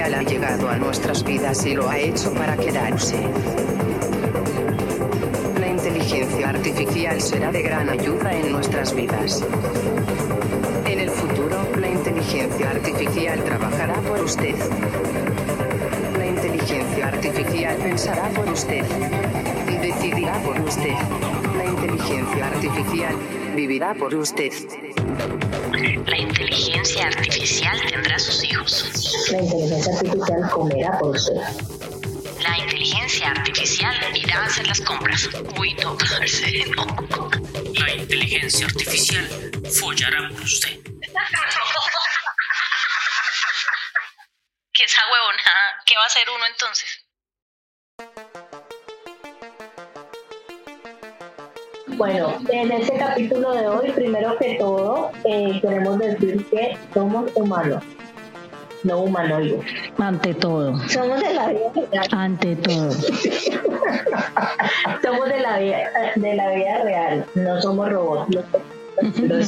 Ha 0.00 0.22
llegado 0.22 0.68
a 0.68 0.76
nuestras 0.76 1.24
vidas 1.24 1.66
y 1.66 1.74
lo 1.74 1.88
ha 1.88 1.98
hecho 1.98 2.32
para 2.32 2.56
quedarse. 2.56 3.18
La 5.58 5.68
inteligencia 5.68 6.50
artificial 6.50 7.20
será 7.20 7.50
de 7.50 7.62
gran 7.62 7.88
ayuda 7.88 8.32
en 8.32 8.52
nuestras 8.52 8.94
vidas. 8.94 9.44
En 10.86 11.00
el 11.00 11.10
futuro, 11.10 11.56
la 11.76 11.88
inteligencia 11.88 12.70
artificial 12.70 13.42
trabajará 13.42 13.94
por 14.02 14.20
usted. 14.20 14.54
La 16.16 16.26
inteligencia 16.26 17.08
artificial 17.08 17.76
pensará 17.78 18.28
por 18.28 18.48
usted. 18.48 18.84
Decidirá 19.82 20.34
por 20.44 20.60
usted. 20.60 20.94
La 21.56 21.64
inteligencia 21.64 22.46
artificial 22.46 23.16
vivirá 23.56 23.94
por 23.94 24.14
usted. 24.14 24.52
La 25.78 26.18
inteligencia 26.18 27.06
artificial 27.06 27.80
tendrá 27.88 28.18
sus 28.18 28.42
hijos. 28.42 29.30
La 29.30 29.38
inteligencia 29.38 29.94
artificial 29.94 30.50
comerá 30.50 30.98
por 30.98 31.14
usted. 31.14 31.36
La 32.40 32.58
inteligencia 32.58 33.28
artificial 33.30 33.96
irá 34.16 34.42
a 34.42 34.46
hacer 34.46 34.66
las 34.66 34.80
compras. 34.80 35.28
Uy, 35.56 35.74
no. 35.84 35.94
La 37.74 37.94
inteligencia 37.94 38.66
artificial 38.66 39.28
follará 39.80 40.28
por 40.30 40.42
usted. 40.42 40.80
¿Qué 44.72 44.82
esa 44.82 45.02
huevona? 45.12 45.42
¿Qué 45.86 45.94
va 45.96 46.02
a 46.02 46.06
hacer 46.06 46.28
uno 46.28 46.44
entonces? 46.46 47.07
Bueno, 51.98 52.32
en 52.48 52.70
este 52.70 52.96
capítulo 52.96 53.52
de 53.52 53.66
hoy, 53.66 53.90
primero 53.90 54.38
que 54.38 54.54
todo, 54.54 55.10
eh, 55.24 55.58
queremos 55.60 55.98
decir 55.98 56.46
que 56.46 56.78
somos 56.94 57.28
humanos, 57.34 57.82
no 58.84 59.02
humanoides. 59.02 59.64
Ante 59.98 60.32
todo. 60.34 60.78
Somos 60.88 61.20
de 61.20 61.34
la 61.34 61.48
vida 61.48 61.72
real. 61.74 62.06
Ante 62.12 62.54
todo. 62.54 62.92
somos 65.02 65.28
de 65.28 65.40
la 65.40 65.58
vida, 65.58 65.90
de 66.14 66.34
la 66.36 66.54
vida 66.54 66.84
real, 66.84 67.26
no 67.34 67.60
somos 67.60 67.90
robots. 67.90 68.38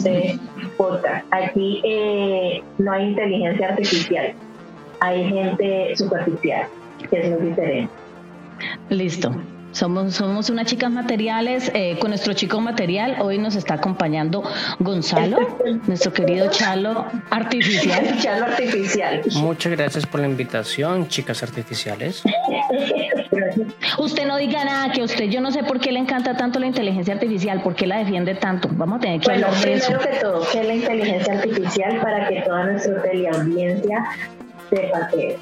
De 0.02 0.36
podcast. 0.76 1.24
Aquí 1.30 1.80
eh, 1.84 2.64
no 2.78 2.90
hay 2.92 3.10
inteligencia 3.10 3.68
artificial, 3.68 4.34
hay 4.98 5.28
gente 5.28 5.96
superficial, 5.96 6.66
que 7.08 7.20
es 7.20 7.30
muy 7.30 7.50
diferente. 7.50 7.88
Listo. 8.88 9.32
Somos, 9.72 10.14
somos 10.14 10.50
unas 10.50 10.66
chicas 10.66 10.90
materiales. 10.90 11.70
eh, 11.74 11.96
con 12.00 12.10
nuestro 12.10 12.32
chico 12.32 12.60
material, 12.60 13.18
hoy 13.20 13.38
nos 13.38 13.54
está 13.54 13.74
acompañando 13.74 14.42
Gonzalo, 14.80 15.38
nuestro 15.86 16.12
querido 16.12 16.50
Chalo 16.50 17.06
artificial. 17.30 18.18
Chalo 18.20 18.46
artificial. 18.46 19.22
Muchas 19.36 19.72
gracias 19.72 20.06
por 20.06 20.20
la 20.20 20.26
invitación, 20.26 21.06
chicas 21.08 21.42
artificiales. 21.44 22.22
Usted 23.98 24.26
no 24.26 24.36
diga 24.38 24.64
nada, 24.64 24.92
que 24.92 25.02
a 25.02 25.04
usted 25.04 25.24
yo 25.26 25.40
no 25.40 25.50
sé 25.52 25.62
por 25.62 25.78
qué 25.80 25.92
le 25.92 26.00
encanta 26.00 26.36
tanto 26.36 26.58
la 26.58 26.66
inteligencia 26.66 27.14
artificial, 27.14 27.62
por 27.62 27.74
qué 27.74 27.86
la 27.86 27.98
defiende 27.98 28.34
tanto. 28.34 28.68
Vamos 28.72 28.98
a 28.98 29.00
tener 29.00 29.20
que 29.20 29.26
Bueno, 29.28 29.46
hablar 29.48 29.64
de 29.64 29.74
eso. 29.74 29.86
primero 29.92 30.10
que 30.10 30.18
todo, 30.18 30.46
¿qué 30.52 30.60
es 30.60 30.66
la 30.66 30.74
inteligencia 30.74 31.34
artificial 31.34 32.00
para 32.00 32.28
que 32.28 32.40
toda 32.42 32.64
nuestra 32.66 33.02
teleaudiencia 33.02 34.04
sepa 34.68 35.08
qué 35.12 35.28
es? 35.28 35.36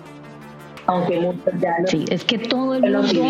Aunque 0.86 1.18
muchos 1.20 1.52
ya 1.60 1.70
lo, 1.80 1.86
Sí, 1.86 2.04
es 2.10 2.24
que 2.24 2.38
todo 2.38 2.74
el 2.74 2.92
lo 2.92 3.02
mundo. 3.02 3.20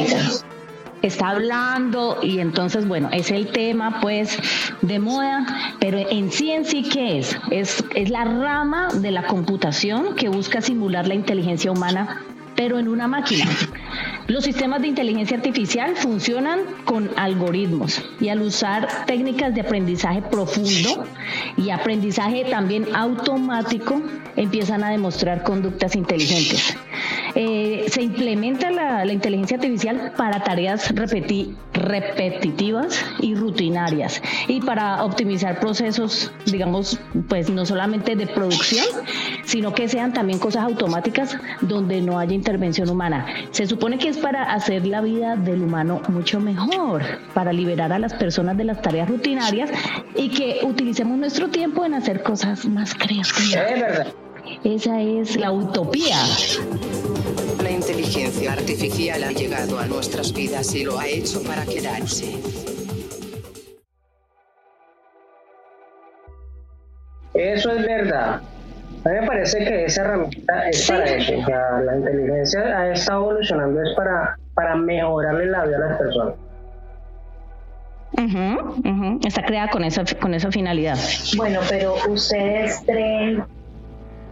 Está 1.02 1.30
hablando 1.30 2.18
y 2.22 2.38
entonces, 2.38 2.86
bueno, 2.86 3.08
es 3.12 3.30
el 3.30 3.48
tema 3.48 4.00
pues 4.00 4.38
de 4.82 4.98
moda, 4.98 5.46
pero 5.80 5.98
en 5.98 6.30
sí 6.30 6.50
en 6.50 6.64
sí, 6.64 6.82
¿qué 6.82 7.18
es? 7.18 7.36
Es, 7.50 7.84
es 7.94 8.10
la 8.10 8.24
rama 8.24 8.88
de 8.94 9.10
la 9.10 9.26
computación 9.26 10.14
que 10.16 10.28
busca 10.28 10.60
simular 10.60 11.06
la 11.06 11.14
inteligencia 11.14 11.70
humana, 11.70 12.22
pero 12.56 12.78
en 12.78 12.88
una 12.88 13.06
máquina. 13.06 13.46
Los 14.26 14.44
sistemas 14.44 14.82
de 14.82 14.88
inteligencia 14.88 15.38
artificial 15.38 15.96
funcionan 15.96 16.60
con 16.84 17.08
algoritmos 17.16 18.04
y 18.20 18.28
al 18.28 18.42
usar 18.42 19.06
técnicas 19.06 19.54
de 19.54 19.62
aprendizaje 19.62 20.20
profundo 20.20 21.04
y 21.56 21.70
aprendizaje 21.70 22.44
también 22.44 22.94
automático 22.94 24.02
empiezan 24.36 24.84
a 24.84 24.90
demostrar 24.90 25.44
conductas 25.44 25.96
inteligentes. 25.96 26.76
Eh, 27.34 27.67
se 27.88 28.02
implementa 28.02 28.70
la, 28.70 29.04
la 29.04 29.12
inteligencia 29.12 29.56
artificial 29.56 30.12
para 30.16 30.42
tareas 30.42 30.94
repeti- 30.94 31.54
repetitivas 31.72 33.04
y 33.20 33.34
rutinarias 33.34 34.22
y 34.46 34.60
para 34.60 35.04
optimizar 35.04 35.60
procesos, 35.60 36.30
digamos, 36.46 36.98
pues 37.28 37.50
no 37.50 37.64
solamente 37.66 38.16
de 38.16 38.26
producción, 38.26 38.84
sino 39.44 39.72
que 39.74 39.88
sean 39.88 40.12
también 40.12 40.38
cosas 40.38 40.64
automáticas 40.64 41.36
donde 41.60 42.00
no 42.02 42.18
haya 42.18 42.34
intervención 42.34 42.90
humana. 42.90 43.26
Se 43.50 43.66
supone 43.66 43.98
que 43.98 44.08
es 44.08 44.18
para 44.18 44.52
hacer 44.52 44.86
la 44.86 45.00
vida 45.00 45.36
del 45.36 45.62
humano 45.62 46.02
mucho 46.08 46.40
mejor, 46.40 47.02
para 47.34 47.52
liberar 47.52 47.92
a 47.92 47.98
las 47.98 48.14
personas 48.14 48.56
de 48.56 48.64
las 48.64 48.82
tareas 48.82 49.08
rutinarias 49.08 49.70
y 50.16 50.30
que 50.30 50.60
utilicemos 50.62 51.18
nuestro 51.18 51.48
tiempo 51.48 51.84
en 51.84 51.94
hacer 51.94 52.22
cosas 52.22 52.64
más 52.66 52.94
creativas. 52.94 54.08
Esa 54.64 55.00
es 55.00 55.36
la 55.36 55.52
utopía. 55.52 56.16
Inteligencia 58.08 58.52
artificial 58.54 59.22
ha 59.22 59.32
llegado 59.32 59.78
a 59.78 59.84
nuestras 59.84 60.32
vidas 60.32 60.74
y 60.74 60.82
lo 60.82 60.98
ha 60.98 61.06
hecho 61.06 61.42
para 61.42 61.66
quedarse. 61.66 62.38
Eso 67.34 67.70
es 67.70 67.82
verdad. 67.86 68.40
A 69.04 69.08
mí 69.10 69.14
me 69.20 69.26
parece 69.26 69.58
que 69.58 69.84
esa 69.84 70.00
herramienta 70.00 70.70
es 70.70 70.88
para 70.88 71.04
eso. 71.04 71.38
O 71.38 71.44
sea, 71.44 71.80
la 71.84 71.96
inteligencia 71.98 72.60
ha 72.78 72.92
estado 72.92 73.24
evolucionando 73.24 73.82
es 73.82 73.94
para, 73.94 74.38
para 74.54 74.74
mejorarle 74.74 75.44
la 75.44 75.66
vida 75.66 75.76
a 75.76 75.80
las 75.80 75.98
personas. 75.98 76.34
Ujú, 78.12 78.88
ujú. 78.88 79.20
Está 79.26 79.42
creada 79.42 79.68
con 79.68 79.84
esa, 79.84 80.02
con 80.18 80.32
esa 80.32 80.50
finalidad. 80.50 80.96
Bueno, 81.36 81.60
pero 81.68 81.96
ustedes 82.08 82.82
creen, 82.86 83.44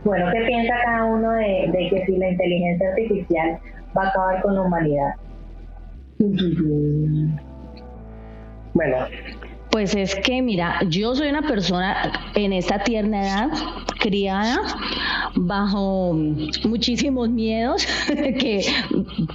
bueno, 0.07 0.31
¿qué 0.33 0.41
piensa 0.47 0.75
cada 0.85 1.05
uno 1.05 1.33
de, 1.33 1.89
que 1.91 2.05
si 2.07 2.17
la 2.17 2.31
inteligencia 2.31 2.89
artificial 2.91 3.59
va 3.97 4.05
a 4.05 4.09
acabar 4.09 4.43
con 4.43 4.55
la 4.55 4.63
humanidad? 4.63 5.15
Bueno, 8.75 9.07
Pues 9.77 9.95
es 9.95 10.15
que, 10.17 10.41
mira, 10.41 10.81
yo 10.89 11.15
soy 11.15 11.29
una 11.29 11.43
persona 11.43 12.11
en 12.35 12.55
esta 12.55 12.83
tierna 12.83 13.23
edad, 13.27 13.49
criada 14.01 14.59
bajo 15.35 16.15
muchísimos 16.65 17.29
miedos 17.29 17.87
que 18.07 18.65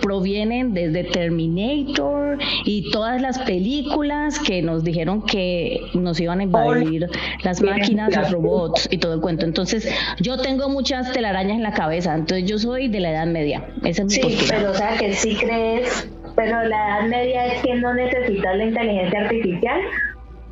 provienen 0.01 0.73
desde 0.73 1.03
Terminator 1.03 2.39
y 2.65 2.89
todas 2.89 3.21
las 3.21 3.37
películas 3.37 4.39
que 4.39 4.63
nos 4.63 4.83
dijeron 4.83 5.21
que 5.27 5.79
nos 5.93 6.19
iban 6.19 6.39
a 6.39 6.43
invadir 6.43 7.07
las 7.43 7.61
máquinas, 7.61 8.15
los 8.15 8.31
robots 8.31 8.87
y 8.91 8.97
todo 8.97 9.13
el 9.13 9.21
cuento. 9.21 9.45
Entonces, 9.45 9.87
yo 10.21 10.37
tengo 10.37 10.69
muchas 10.69 11.11
telarañas 11.11 11.57
en 11.57 11.63
la 11.63 11.73
cabeza, 11.73 12.15
entonces 12.15 12.49
yo 12.49 12.57
soy 12.57 12.87
de 12.87 12.99
la 12.99 13.11
edad 13.11 13.27
media. 13.27 13.63
Esa 13.83 14.01
es 14.01 14.07
mi 14.07 14.13
Sí, 14.15 14.21
postura. 14.21 14.57
pero 14.57 14.71
o 14.71 14.73
sea 14.73 14.97
que 14.97 15.13
sí 15.13 15.35
crees, 15.35 16.09
pero 16.35 16.63
la 16.63 16.97
edad 16.97 17.07
media 17.09 17.45
es 17.53 17.61
que 17.61 17.75
no 17.75 17.93
necesitas 17.93 18.57
la 18.57 18.63
inteligencia 18.63 19.19
artificial 19.19 19.79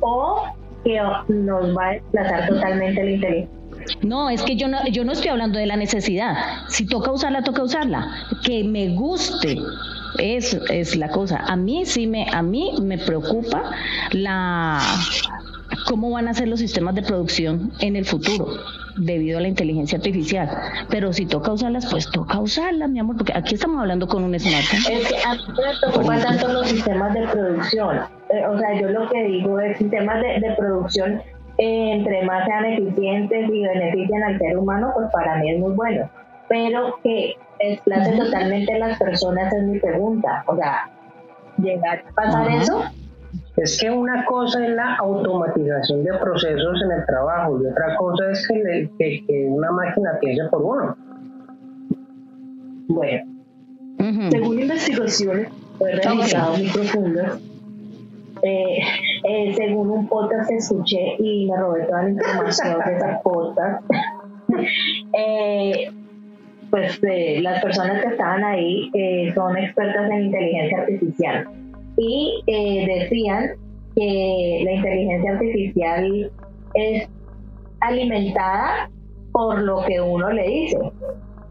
o 0.00 0.42
que 0.84 1.00
nos 1.28 1.76
va 1.76 1.88
a 1.88 1.92
desplazar 1.92 2.48
totalmente 2.48 3.04
la 3.04 3.10
inteligencia. 3.10 3.60
No, 4.02 4.30
es 4.30 4.42
que 4.42 4.56
yo 4.56 4.68
no, 4.68 4.86
yo 4.88 5.04
no 5.04 5.12
estoy 5.12 5.30
hablando 5.30 5.58
de 5.58 5.66
la 5.66 5.76
necesidad. 5.76 6.34
Si 6.68 6.86
toca 6.86 7.12
usarla, 7.12 7.42
toca 7.42 7.62
usarla. 7.62 8.06
Que 8.44 8.64
me 8.64 8.94
guste. 8.94 9.56
Es, 10.18 10.54
es 10.70 10.96
la 10.96 11.08
cosa. 11.10 11.38
A 11.46 11.56
mí 11.56 11.86
sí 11.86 12.06
me, 12.06 12.26
a 12.32 12.42
mí 12.42 12.72
me 12.82 12.98
preocupa 12.98 13.70
la 14.12 14.80
cómo 15.86 16.10
van 16.10 16.28
a 16.28 16.34
ser 16.34 16.48
los 16.48 16.60
sistemas 16.60 16.94
de 16.94 17.02
producción 17.02 17.72
en 17.80 17.96
el 17.96 18.04
futuro 18.04 18.46
debido 18.96 19.38
a 19.38 19.40
la 19.42 19.48
inteligencia 19.48 19.98
artificial. 19.98 20.48
Pero 20.88 21.12
si 21.12 21.26
toca 21.26 21.52
usarlas, 21.52 21.86
pues 21.90 22.10
toca 22.10 22.38
usarlas, 22.38 22.90
mi 22.90 22.98
amor, 22.98 23.16
porque 23.16 23.32
aquí 23.34 23.54
estamos 23.54 23.80
hablando 23.80 24.06
con 24.06 24.24
un 24.24 24.38
smartphone. 24.38 24.92
Es 24.92 25.08
que 25.08 25.16
a 25.24 25.34
mí 25.34 25.40
me 25.48 25.78
preocupan 25.80 26.22
tanto 26.22 26.48
los 26.48 26.68
sistemas 26.68 27.14
de 27.14 27.28
producción. 27.28 27.98
Eh, 28.30 28.46
o 28.46 28.58
sea, 28.58 28.80
yo 28.80 28.88
lo 28.88 29.08
que 29.08 29.24
digo 29.24 29.60
es 29.60 29.78
sistemas 29.78 30.20
de, 30.22 30.40
de 30.40 30.54
producción 30.56 31.22
eh, 31.62 31.92
entre 31.92 32.24
más 32.24 32.46
sean 32.46 32.64
eficientes 32.64 33.50
y 33.50 33.62
beneficien 33.62 34.22
al 34.22 34.38
ser 34.38 34.56
humano, 34.56 34.92
pues 34.94 35.10
para 35.12 35.36
mí 35.36 35.50
es 35.50 35.60
muy 35.60 35.74
bueno. 35.74 36.08
Pero 36.48 36.98
que 37.02 37.36
desplace 37.58 38.16
totalmente 38.16 38.78
las 38.78 38.98
personas 38.98 39.52
es 39.52 39.62
mi 39.64 39.78
pregunta. 39.78 40.42
O 40.46 40.56
sea, 40.56 40.88
llegar 41.58 42.02
a 42.08 42.12
pasar 42.14 42.50
eso. 42.50 42.84
Es 43.62 43.78
que 43.78 43.90
una 43.90 44.24
cosa 44.24 44.64
es 44.64 44.70
la 44.74 44.94
automatización 44.96 46.02
de 46.02 46.16
procesos 46.16 46.82
en 46.82 46.92
el 46.92 47.04
trabajo 47.04 47.60
y 47.62 47.66
otra 47.66 47.94
cosa 47.96 48.30
es 48.30 48.48
que, 48.48 48.90
que, 48.98 49.46
una 49.50 49.70
máquina 49.70 50.16
piense 50.18 50.48
por 50.48 50.62
uno. 50.62 50.96
Bueno, 52.88 53.24
según 54.30 54.60
investigaciones 54.60 55.48
realizadas 55.78 56.58
muy 56.58 56.68
profundas, 56.68 57.38
eh, 58.42 58.78
eh, 59.28 59.54
según 59.54 59.90
un 59.90 60.08
podcast 60.08 60.50
escuché 60.50 61.16
y 61.18 61.50
me 61.50 61.58
robé 61.58 61.84
toda 61.84 62.04
la 62.04 62.10
información 62.10 62.78
de 62.78 62.96
ese 62.96 63.18
podcast, 63.22 63.84
eh, 65.18 65.90
pues 66.70 66.98
las 67.42 67.62
personas 67.62 68.02
que 68.02 68.08
estaban 68.08 68.42
ahí 68.42 68.90
son 69.34 69.58
expertas 69.58 70.10
en 70.10 70.20
inteligencia 70.22 70.78
artificial 70.78 71.59
y 72.00 72.86
decían 72.86 73.50
que 73.94 74.62
la 74.64 74.72
inteligencia 74.72 75.32
artificial 75.32 76.32
es 76.74 77.08
alimentada 77.80 78.90
por 79.32 79.60
lo 79.62 79.82
que 79.86 80.00
uno 80.00 80.30
le 80.30 80.46
dice. 80.48 80.78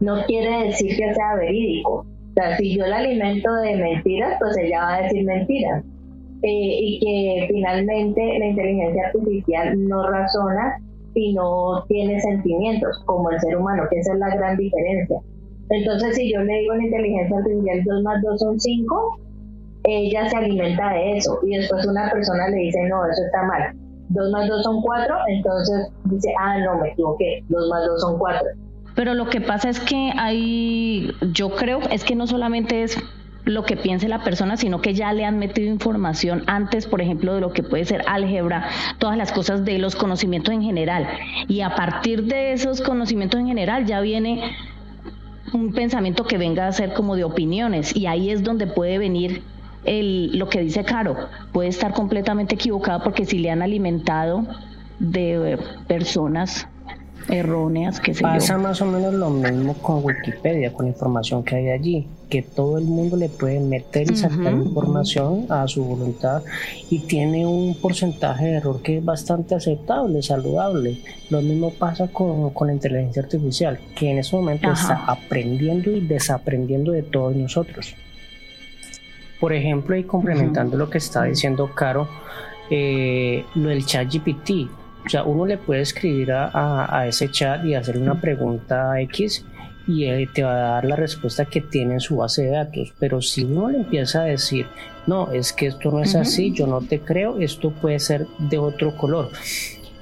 No 0.00 0.24
quiere 0.26 0.66
decir 0.66 0.96
que 0.96 1.14
sea 1.14 1.36
verídico. 1.36 2.00
O 2.00 2.32
sea, 2.34 2.56
si 2.56 2.76
yo 2.76 2.86
la 2.86 2.98
alimento 2.98 3.52
de 3.56 3.76
mentiras, 3.76 4.36
pues 4.40 4.56
ella 4.58 4.80
va 4.80 4.94
a 4.96 5.02
decir 5.02 5.24
mentiras. 5.24 5.84
Eh, 6.42 6.48
y 6.48 7.00
que 7.00 7.52
finalmente 7.52 8.38
la 8.38 8.46
inteligencia 8.46 9.06
artificial 9.06 9.88
no 9.88 10.08
razona 10.08 10.78
y 11.14 11.34
no 11.34 11.84
tiene 11.86 12.18
sentimientos 12.20 13.02
como 13.04 13.30
el 13.30 13.38
ser 13.40 13.56
humano, 13.56 13.84
que 13.90 13.98
esa 13.98 14.14
es 14.14 14.18
la 14.18 14.34
gran 14.34 14.56
diferencia. 14.56 15.18
Entonces, 15.68 16.16
si 16.16 16.32
yo 16.32 16.40
le 16.40 16.60
digo 16.60 16.72
a 16.72 16.76
la 16.76 16.84
inteligencia 16.84 17.36
artificial 17.36 17.84
2 17.84 18.02
más 18.02 18.22
2 18.22 18.40
son 18.40 18.58
5, 18.58 19.20
ella 19.84 20.28
se 20.28 20.36
alimenta 20.36 20.92
de 20.92 21.16
eso 21.16 21.38
y 21.46 21.56
después 21.56 21.86
una 21.86 22.10
persona 22.10 22.48
le 22.48 22.56
dice, 22.56 22.78
no, 22.88 23.04
eso 23.06 23.22
está 23.24 23.42
mal. 23.42 23.74
2 24.10 24.30
más 24.32 24.48
2 24.48 24.62
son 24.62 24.82
4, 24.82 25.16
entonces 25.28 25.88
dice, 26.04 26.32
ah, 26.40 26.58
no, 26.58 26.80
me 26.80 26.88
equivoqué, 26.90 27.44
2 27.48 27.68
más 27.68 27.86
2 27.86 28.00
son 28.00 28.18
4. 28.18 28.48
Pero 28.96 29.14
lo 29.14 29.28
que 29.28 29.40
pasa 29.40 29.68
es 29.68 29.78
que 29.80 30.12
hay, 30.18 31.12
yo 31.32 31.50
creo, 31.50 31.80
es 31.90 32.04
que 32.04 32.16
no 32.16 32.26
solamente 32.26 32.82
es 32.82 32.98
lo 33.44 33.64
que 33.64 33.76
piense 33.76 34.08
la 34.08 34.22
persona, 34.22 34.56
sino 34.56 34.82
que 34.82 34.94
ya 34.94 35.12
le 35.12 35.24
han 35.24 35.38
metido 35.38 35.68
información 35.68 36.42
antes, 36.46 36.86
por 36.86 37.00
ejemplo, 37.00 37.34
de 37.34 37.40
lo 37.40 37.52
que 37.52 37.62
puede 37.62 37.84
ser 37.84 38.02
álgebra, 38.06 38.68
todas 38.98 39.16
las 39.16 39.32
cosas 39.32 39.64
de 39.64 39.78
los 39.78 39.96
conocimientos 39.96 40.52
en 40.52 40.62
general. 40.62 41.06
Y 41.48 41.60
a 41.62 41.74
partir 41.74 42.24
de 42.24 42.52
esos 42.52 42.80
conocimientos 42.80 43.40
en 43.40 43.46
general 43.46 43.86
ya 43.86 44.00
viene 44.00 44.56
un 45.52 45.72
pensamiento 45.72 46.24
que 46.24 46.38
venga 46.38 46.66
a 46.66 46.72
ser 46.72 46.92
como 46.92 47.16
de 47.16 47.24
opiniones 47.24 47.96
y 47.96 48.06
ahí 48.06 48.30
es 48.30 48.44
donde 48.44 48.66
puede 48.66 48.98
venir 48.98 49.42
el, 49.84 50.38
lo 50.38 50.48
que 50.48 50.60
dice 50.60 50.84
Caro, 50.84 51.16
puede 51.52 51.68
estar 51.68 51.92
completamente 51.92 52.54
equivocado 52.54 53.02
porque 53.02 53.24
si 53.24 53.38
le 53.38 53.50
han 53.50 53.62
alimentado 53.62 54.46
de 54.98 55.58
personas 55.88 56.68
erróneas, 57.28 58.00
que 58.00 58.14
se 58.14 58.22
Pasa 58.22 58.58
más 58.58 58.80
o 58.80 58.86
menos 58.86 59.14
lo 59.14 59.30
mismo 59.30 59.74
con 59.74 60.04
Wikipedia, 60.04 60.72
con 60.72 60.86
la 60.86 60.92
información 60.92 61.44
que 61.44 61.56
hay 61.56 61.70
allí, 61.70 62.08
que 62.28 62.42
todo 62.42 62.78
el 62.78 62.84
mundo 62.84 63.16
le 63.16 63.28
puede 63.28 63.60
meter 63.60 64.10
y 64.10 64.16
sacar 64.16 64.52
información 64.52 65.46
a 65.48 65.66
su 65.68 65.84
voluntad 65.84 66.42
y 66.90 67.00
tiene 67.00 67.46
un 67.46 67.74
porcentaje 67.74 68.46
de 68.46 68.52
error 68.56 68.82
que 68.82 68.98
es 68.98 69.04
bastante 69.04 69.54
aceptable, 69.54 70.22
saludable. 70.22 71.00
Lo 71.30 71.40
mismo 71.42 71.70
pasa 71.70 72.08
con, 72.08 72.50
con 72.50 72.68
la 72.68 72.74
inteligencia 72.74 73.22
artificial, 73.22 73.78
que 73.96 74.10
en 74.10 74.18
ese 74.18 74.34
momento 74.36 74.70
está 74.72 75.04
aprendiendo 75.06 75.90
y 75.90 76.00
desaprendiendo 76.00 76.92
de 76.92 77.02
todos 77.02 77.36
nosotros. 77.36 77.94
Por 79.40 79.52
ejemplo, 79.54 79.96
y 79.96 80.04
complementando 80.04 80.76
lo 80.76 80.90
que 80.90 80.98
está 80.98 81.24
diciendo 81.24 81.70
Caro, 81.74 82.08
eh, 82.70 83.44
lo 83.54 83.70
del 83.70 83.84
chat 83.86 84.06
GPT, 84.12 84.68
o 85.04 85.08
sea, 85.08 85.24
uno 85.24 85.46
le 85.46 85.56
puede 85.56 85.80
escribir 85.80 86.30
a, 86.32 87.04
ese 87.08 87.30
chat 87.30 87.64
y 87.64 87.74
hacerle 87.74 88.02
una 88.02 88.20
pregunta 88.20 89.00
X 89.00 89.44
y 89.86 90.04
él 90.04 90.28
te 90.32 90.42
va 90.42 90.52
a 90.52 90.72
dar 90.74 90.84
la 90.84 90.94
respuesta 90.94 91.46
que 91.46 91.60
tiene 91.62 91.94
en 91.94 92.00
su 92.00 92.16
base 92.16 92.42
de 92.42 92.50
datos. 92.50 92.92
Pero 92.98 93.22
si 93.22 93.44
uno 93.44 93.70
le 93.70 93.78
empieza 93.78 94.20
a 94.20 94.24
decir, 94.24 94.66
no, 95.06 95.32
es 95.32 95.52
que 95.52 95.66
esto 95.66 95.90
no 95.90 96.00
es 96.00 96.14
así, 96.14 96.52
yo 96.52 96.66
no 96.66 96.80
te 96.82 97.00
creo, 97.00 97.38
esto 97.40 97.70
puede 97.70 97.98
ser 97.98 98.26
de 98.38 98.58
otro 98.58 98.96
color. 98.96 99.30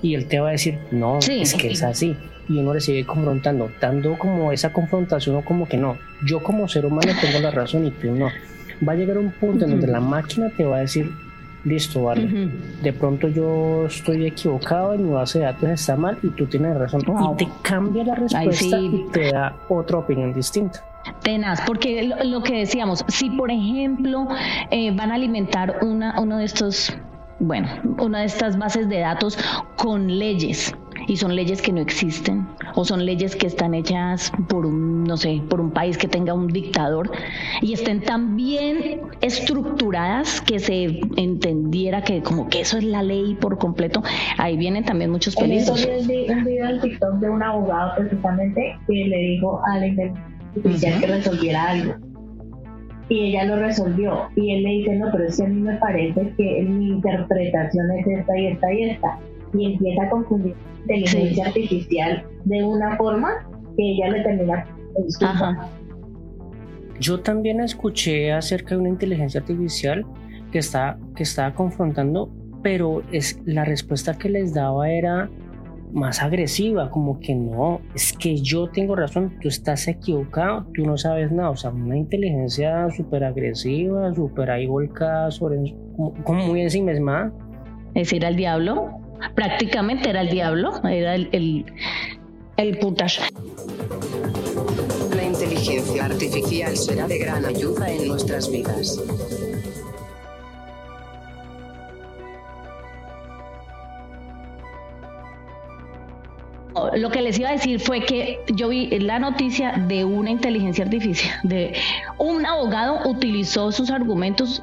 Y 0.02 0.14
él 0.14 0.26
te 0.26 0.40
va 0.40 0.48
a 0.48 0.52
decir, 0.52 0.78
no, 0.90 1.18
es 1.18 1.54
que 1.54 1.68
es 1.70 1.82
así. 1.82 2.16
Y 2.48 2.58
uno 2.58 2.74
le 2.74 2.80
sigue 2.80 3.06
confrontando, 3.06 3.70
dando 3.80 4.18
como 4.18 4.52
esa 4.52 4.72
confrontación 4.72 5.36
o 5.36 5.44
como 5.44 5.68
que 5.68 5.76
no, 5.76 5.96
yo 6.24 6.42
como 6.42 6.66
ser 6.68 6.86
humano 6.86 7.12
tengo 7.20 7.38
la 7.40 7.50
razón 7.50 7.86
y 7.86 7.90
tú 7.90 8.10
no. 8.10 8.28
Va 8.86 8.92
a 8.92 8.96
llegar 8.96 9.18
un 9.18 9.30
punto 9.32 9.64
en 9.64 9.72
donde 9.72 9.86
la 9.86 10.00
máquina 10.00 10.50
te 10.56 10.64
va 10.64 10.76
a 10.76 10.80
decir, 10.80 11.10
listo, 11.64 12.04
vale. 12.04 12.50
De 12.82 12.92
pronto 12.92 13.28
yo 13.28 13.86
estoy 13.86 14.26
equivocado 14.26 14.94
y 14.94 14.98
mi 14.98 15.10
base 15.10 15.40
de 15.40 15.44
datos 15.46 15.68
está 15.68 15.96
mal 15.96 16.18
y 16.22 16.28
tú 16.28 16.46
tienes 16.46 16.76
razón. 16.76 17.02
Y 17.02 17.36
te 17.36 17.48
cambia 17.62 18.04
la 18.04 18.14
respuesta 18.14 18.78
y 18.78 19.06
te 19.12 19.32
da 19.32 19.56
otra 19.68 19.98
opinión 19.98 20.32
distinta. 20.32 20.84
Tenaz, 21.22 21.60
porque 21.66 22.10
lo, 22.24 22.42
que 22.42 22.58
decíamos, 22.58 23.04
si 23.08 23.30
por 23.30 23.50
ejemplo 23.50 24.28
eh, 24.70 24.90
van 24.94 25.10
a 25.10 25.14
alimentar 25.14 25.78
una, 25.82 26.20
uno 26.20 26.38
de 26.38 26.44
estos 26.44 26.94
bueno, 27.40 27.68
una 27.98 28.20
de 28.20 28.26
estas 28.26 28.58
bases 28.58 28.88
de 28.88 28.98
datos 28.98 29.38
con 29.76 30.18
leyes 30.18 30.74
y 31.08 31.16
son 31.16 31.34
leyes 31.34 31.60
que 31.60 31.72
no 31.72 31.80
existen 31.80 32.46
o 32.74 32.84
son 32.84 33.04
leyes 33.04 33.34
que 33.34 33.46
están 33.46 33.74
hechas 33.74 34.30
por 34.48 34.66
un, 34.66 35.04
no 35.04 35.16
sé, 35.16 35.42
por 35.48 35.60
un 35.60 35.72
país 35.72 35.98
que 35.98 36.06
tenga 36.06 36.34
un 36.34 36.46
dictador 36.46 37.10
y 37.62 37.72
estén 37.72 38.00
tan 38.02 38.36
bien 38.36 39.00
estructuradas 39.20 40.40
que 40.42 40.58
se 40.58 41.00
entendiera 41.16 42.02
que 42.02 42.22
como 42.22 42.48
que 42.48 42.60
eso 42.60 42.78
es 42.78 42.84
la 42.84 43.02
ley 43.02 43.34
por 43.40 43.58
completo, 43.58 44.02
ahí 44.36 44.56
vienen 44.56 44.84
también 44.84 45.10
muchos 45.10 45.34
peligros. 45.34 45.88
vi 46.06 46.30
un 46.30 46.44
video 46.44 46.68
en 46.68 46.80
TikTok 46.80 47.14
de 47.14 47.30
un 47.30 47.42
abogado 47.42 47.92
precisamente 47.96 48.76
que 48.86 48.92
le 48.92 49.16
dijo 49.16 49.60
a 49.72 49.78
la 49.78 49.86
inteligencia 49.86 51.00
que 51.00 51.06
resolviera 51.06 51.70
algo 51.70 51.94
y 53.08 53.30
ella 53.30 53.44
lo 53.44 53.56
resolvió. 53.56 54.28
Y 54.36 54.54
él 54.54 54.62
le 54.62 54.70
dice, 54.70 54.96
no, 54.96 55.06
pero 55.10 55.24
es 55.24 55.38
que 55.38 55.44
a 55.44 55.48
mí 55.48 55.60
me 55.60 55.76
parece 55.76 56.32
que 56.36 56.62
mi 56.62 56.88
interpretación 56.88 57.90
es 57.92 58.06
esta 58.06 58.38
y 58.38 58.46
esta 58.48 58.72
y 58.72 58.82
esta. 58.90 59.18
Y 59.54 59.72
empieza 59.72 60.02
a 60.04 60.10
confundir 60.10 60.54
inteligencia 60.82 61.46
artificial 61.46 62.26
de 62.44 62.64
una 62.64 62.96
forma 62.96 63.48
que 63.76 63.92
ella 63.92 64.08
le 64.10 64.22
termina. 64.22 64.66
Yo 67.00 67.20
también 67.20 67.60
escuché 67.60 68.32
acerca 68.32 68.70
de 68.70 68.80
una 68.80 68.88
inteligencia 68.88 69.40
artificial 69.40 70.04
que 70.50 70.58
está 70.58 70.98
que 71.14 71.22
estaba 71.22 71.54
confrontando, 71.54 72.30
pero 72.62 73.02
es 73.12 73.40
la 73.44 73.64
respuesta 73.64 74.14
que 74.14 74.28
les 74.28 74.54
daba 74.54 74.90
era 74.90 75.30
más 75.92 76.22
agresiva, 76.22 76.90
como 76.90 77.18
que 77.20 77.34
no, 77.34 77.80
es 77.94 78.12
que 78.12 78.36
yo 78.36 78.68
tengo 78.68 78.96
razón, 78.96 79.36
tú 79.40 79.48
estás 79.48 79.88
equivocado, 79.88 80.66
tú 80.74 80.84
no 80.84 80.96
sabes 80.96 81.32
nada, 81.32 81.50
o 81.50 81.56
sea, 81.56 81.70
una 81.70 81.96
inteligencia 81.96 82.88
súper 82.90 83.24
agresiva, 83.24 84.14
súper 84.14 84.50
ahí 84.50 84.66
volcada, 84.66 85.30
sobre, 85.30 85.74
como, 85.96 86.46
muy 86.46 86.62
ensimismada. 86.62 87.32
Es 87.94 88.12
ir 88.12 88.24
al 88.26 88.36
diablo, 88.36 88.90
prácticamente 89.34 90.10
era 90.10 90.20
el 90.20 90.30
diablo, 90.30 90.80
era 90.84 91.14
el, 91.14 91.28
el, 91.32 91.66
el 92.56 92.78
putas. 92.78 93.20
La 95.14 95.24
inteligencia 95.24 96.04
artificial 96.04 96.76
será 96.76 97.06
de 97.06 97.18
gran 97.18 97.44
ayuda 97.44 97.90
en 97.90 98.08
nuestras 98.08 98.50
vidas. 98.50 99.00
lo 106.94 107.10
que 107.10 107.22
les 107.22 107.38
iba 107.38 107.48
a 107.48 107.52
decir 107.52 107.80
fue 107.80 108.00
que 108.04 108.40
yo 108.54 108.68
vi 108.68 108.86
la 108.98 109.18
noticia 109.18 109.72
de 109.72 110.04
una 110.04 110.30
inteligencia 110.30 110.84
artificial, 110.84 111.38
de 111.42 111.74
un 112.18 112.46
abogado 112.46 113.08
utilizó 113.08 113.72
sus 113.72 113.90
argumentos 113.90 114.62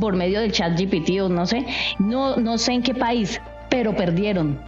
por 0.00 0.16
medio 0.16 0.40
del 0.40 0.52
chat 0.52 0.78
GPT 0.78 1.20
o 1.22 1.28
no 1.28 1.46
sé, 1.46 1.66
no, 1.98 2.36
no 2.36 2.58
sé 2.58 2.72
en 2.72 2.82
qué 2.82 2.94
país, 2.94 3.40
pero 3.68 3.94
perdieron. 3.94 4.58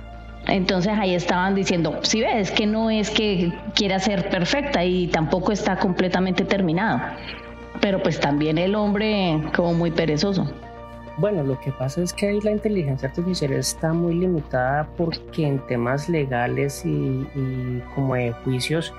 Entonces 0.49 0.93
ahí 0.99 1.15
estaban 1.15 1.55
diciendo, 1.55 2.01
si 2.03 2.21
ves 2.21 2.51
que 2.51 2.67
no 2.67 2.91
es 2.91 3.11
que 3.11 3.53
quiera 3.75 3.99
ser 4.01 4.29
perfecta 4.29 4.85
y 4.85 5.07
tampoco 5.07 5.53
está 5.53 5.77
completamente 5.77 6.45
terminado. 6.45 7.01
Pero 7.81 8.03
pues 8.03 8.19
también 8.19 8.59
el 8.59 8.75
hombre 8.75 9.41
como 9.55 9.75
muy 9.75 9.91
perezoso. 9.91 10.51
Bueno, 11.19 11.43
lo 11.43 11.61
que 11.61 11.71
pasa 11.73 12.03
es 12.03 12.13
que 12.13 12.29
ahí 12.29 12.41
la 12.41 12.53
inteligencia 12.53 13.09
artificial 13.09 13.53
está 13.53 13.93
muy 13.93 14.15
limitada 14.15 14.89
porque 14.97 15.47
en 15.47 15.59
temas 15.67 16.09
legales 16.09 16.85
y, 16.87 17.83
como 17.95 18.15
de 18.15 18.33
juicios, 18.45 18.93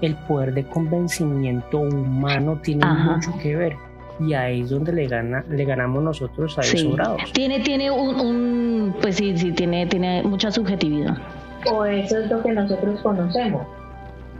el 0.00 0.16
poder 0.16 0.54
de 0.54 0.64
convencimiento 0.64 1.80
humano 1.80 2.58
tiene 2.62 2.86
mucho 2.86 3.36
que 3.42 3.56
ver. 3.56 3.76
Y 4.20 4.34
ahí 4.34 4.60
es 4.62 4.70
donde 4.70 4.92
le 4.92 5.06
gana 5.06 5.44
le 5.48 5.64
ganamos 5.64 6.02
nosotros 6.02 6.58
a 6.58 6.60
esos 6.60 6.80
sobrados. 6.80 7.32
Tiene 7.32 7.60
tiene 7.60 7.90
un, 7.90 8.20
un, 8.20 8.94
pues 9.00 9.16
sí 9.16 9.36
sí 9.36 9.52
tiene 9.52 9.86
tiene 9.86 10.22
mucha 10.22 10.50
subjetividad. 10.50 11.16
O 11.70 11.84
eso 11.84 12.18
es 12.18 12.30
lo 12.30 12.42
que 12.42 12.52
nosotros 12.52 13.00
conocemos. 13.00 13.66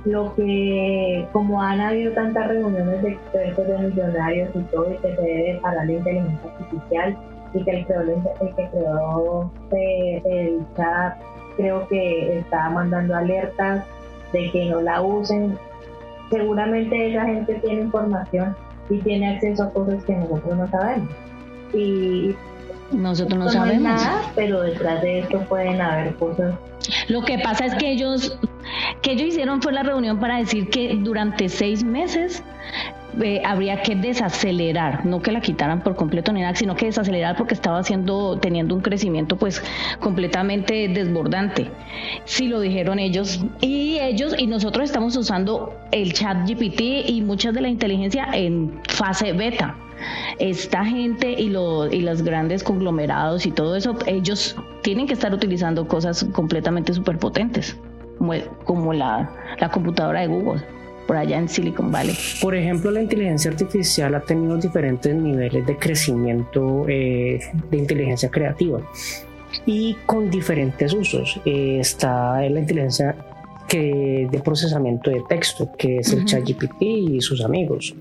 Lo 0.05 0.35
que 0.35 1.27
como 1.33 1.63
han 1.63 1.81
habido 1.81 2.13
tantas 2.13 2.49
reuniones 2.49 3.03
de 3.03 3.11
expertos 3.11 3.67
de 3.67 3.79
millonarios 3.79 4.51
y 4.55 4.61
todo 4.65 4.93
y 4.93 4.97
que 4.99 5.17
se 5.17 5.23
debe 5.23 5.61
parar 5.61 5.87
la 5.87 5.93
inteligencia 5.93 6.51
artificial 6.51 7.19
y 7.55 7.65
que 7.65 7.71
el 7.71 7.87
creador 7.87 8.17
el 8.41 8.55
que 8.55 8.69
creó 8.71 9.53
eh, 9.73 10.23
el 10.25 10.61
chat 10.77 11.17
creo 11.57 11.87
que 11.89 12.39
está 12.39 12.71
mandando 12.71 13.17
alertas 13.17 13.85
de 14.33 14.51
que 14.51 14.67
no 14.67 14.81
la 14.81 15.03
usen. 15.03 15.59
Seguramente 16.31 17.11
esa 17.11 17.25
gente 17.27 17.55
tiene 17.55 17.83
información 17.83 18.55
y 18.91 18.99
tiene 18.99 19.35
acceso 19.35 19.65
a 19.65 19.73
cosas 19.73 20.05
que 20.05 20.15
nosotros 20.15 20.57
no 20.59 20.71
sabemos. 20.71 21.09
Y 21.73 22.35
nosotros 22.93 23.39
no 23.39 23.49
sabemos 23.49 23.83
nada, 23.83 24.23
pero 24.35 24.63
detrás 24.63 25.01
de 25.03 25.21
esto 25.21 25.41
pueden 25.49 25.81
haber 25.81 26.15
cosas. 26.17 26.55
Lo 27.09 27.23
que 27.23 27.39
pasa 27.39 27.67
es 27.67 27.75
que 27.77 27.93
ellos 27.93 28.39
que 29.03 29.13
ellos 29.13 29.29
hicieron 29.29 29.63
fue 29.63 29.73
la 29.73 29.83
reunión 29.83 30.19
para 30.19 30.39
decir 30.39 30.69
que 30.71 30.97
durante 31.01 31.49
seis 31.49 31.85
meses 31.85 32.43
eh, 33.23 33.43
habría 33.45 33.83
que 33.83 33.97
desacelerar, 33.97 35.05
no 35.05 35.21
que 35.21 35.33
la 35.33 35.41
quitaran 35.41 35.83
por 35.83 35.97
completo 35.97 36.33
ni 36.33 36.41
nada, 36.41 36.55
sino 36.55 36.77
que 36.77 36.87
desacelerar 36.87 37.37
porque 37.37 37.55
estaba 37.55 37.79
haciendo, 37.79 38.39
teniendo 38.39 38.75
un 38.75 38.81
crecimiento 38.81 39.37
pues 39.37 39.63
completamente 39.99 40.89
desbordante. 40.89 41.71
Sí 42.25 42.47
lo 42.47 42.61
dijeron 42.61 42.99
ellos 42.99 43.45
y 43.61 43.99
ellos 43.99 44.35
y 44.39 44.47
nosotros 44.47 44.85
estamos 44.85 45.17
usando 45.17 45.75
el 45.93 46.13
chat 46.13 46.49
GPT 46.49 47.09
y 47.09 47.23
muchas 47.23 47.55
de 47.55 47.63
la 47.63 47.69
inteligencia 47.69 48.29
en 48.33 48.81
fase 48.89 49.33
beta. 49.33 49.77
Esta 50.39 50.85
gente 50.85 51.33
y, 51.33 51.51
lo, 51.51 51.93
y 51.93 52.01
los 52.01 52.23
grandes 52.23 52.63
conglomerados 52.63 53.45
y 53.45 53.51
todo 53.51 53.77
eso, 53.77 53.99
ellos 54.07 54.57
tienen 54.83 55.07
que 55.07 55.13
estar 55.13 55.35
utilizando 55.35 55.87
cosas 55.87 56.25
completamente 56.33 56.95
superpotentes, 56.95 57.77
como, 58.17 58.33
como 58.65 58.93
la, 58.95 59.31
la 59.59 59.71
computadora 59.71 60.21
de 60.21 60.29
Google 60.29 60.80
por 61.11 61.17
allá 61.17 61.39
en 61.39 61.49
Silicon 61.49 61.91
Valley. 61.91 62.17
Por 62.41 62.55
ejemplo, 62.55 62.89
la 62.93 63.03
inteligencia 63.03 63.51
artificial 63.51 64.15
ha 64.15 64.21
tenido 64.21 64.57
diferentes 64.57 65.13
niveles 65.13 65.67
de 65.67 65.77
crecimiento 65.77 66.87
eh, 66.87 67.41
de 67.69 67.77
inteligencia 67.77 68.31
creativa 68.31 68.79
y 69.67 69.95
con 70.07 70.31
diferentes 70.31 70.95
usos. 70.95 71.41
Eh, 71.45 71.79
está 71.81 72.41
la 72.43 72.61
inteligencia 72.61 73.17
que 73.67 74.29
de 74.31 74.39
procesamiento 74.39 75.11
de 75.11 75.21
texto, 75.29 75.73
que 75.77 75.99
es 75.99 76.13
el 76.13 76.27
ChatGPT 76.27 76.81
y 76.81 77.21
sus 77.21 77.43
amigos, 77.43 77.93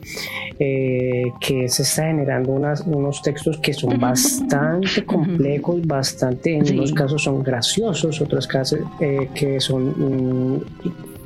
eh, 0.59 1.31
que 1.39 1.67
se 1.67 1.81
está 1.81 2.03
generando 2.03 2.51
unos 2.51 3.23
textos 3.23 3.57
que 3.57 3.73
son 3.73 3.99
bastante 3.99 5.03
complejos, 5.03 5.81
bastante, 5.87 6.57
en 6.57 6.73
unos 6.73 6.93
casos 6.93 7.23
son 7.23 7.41
graciosos, 7.41 8.21
otros 8.21 8.45
casos 8.45 8.81
que 8.99 9.59
son 9.59 10.57
mm, 10.57 10.61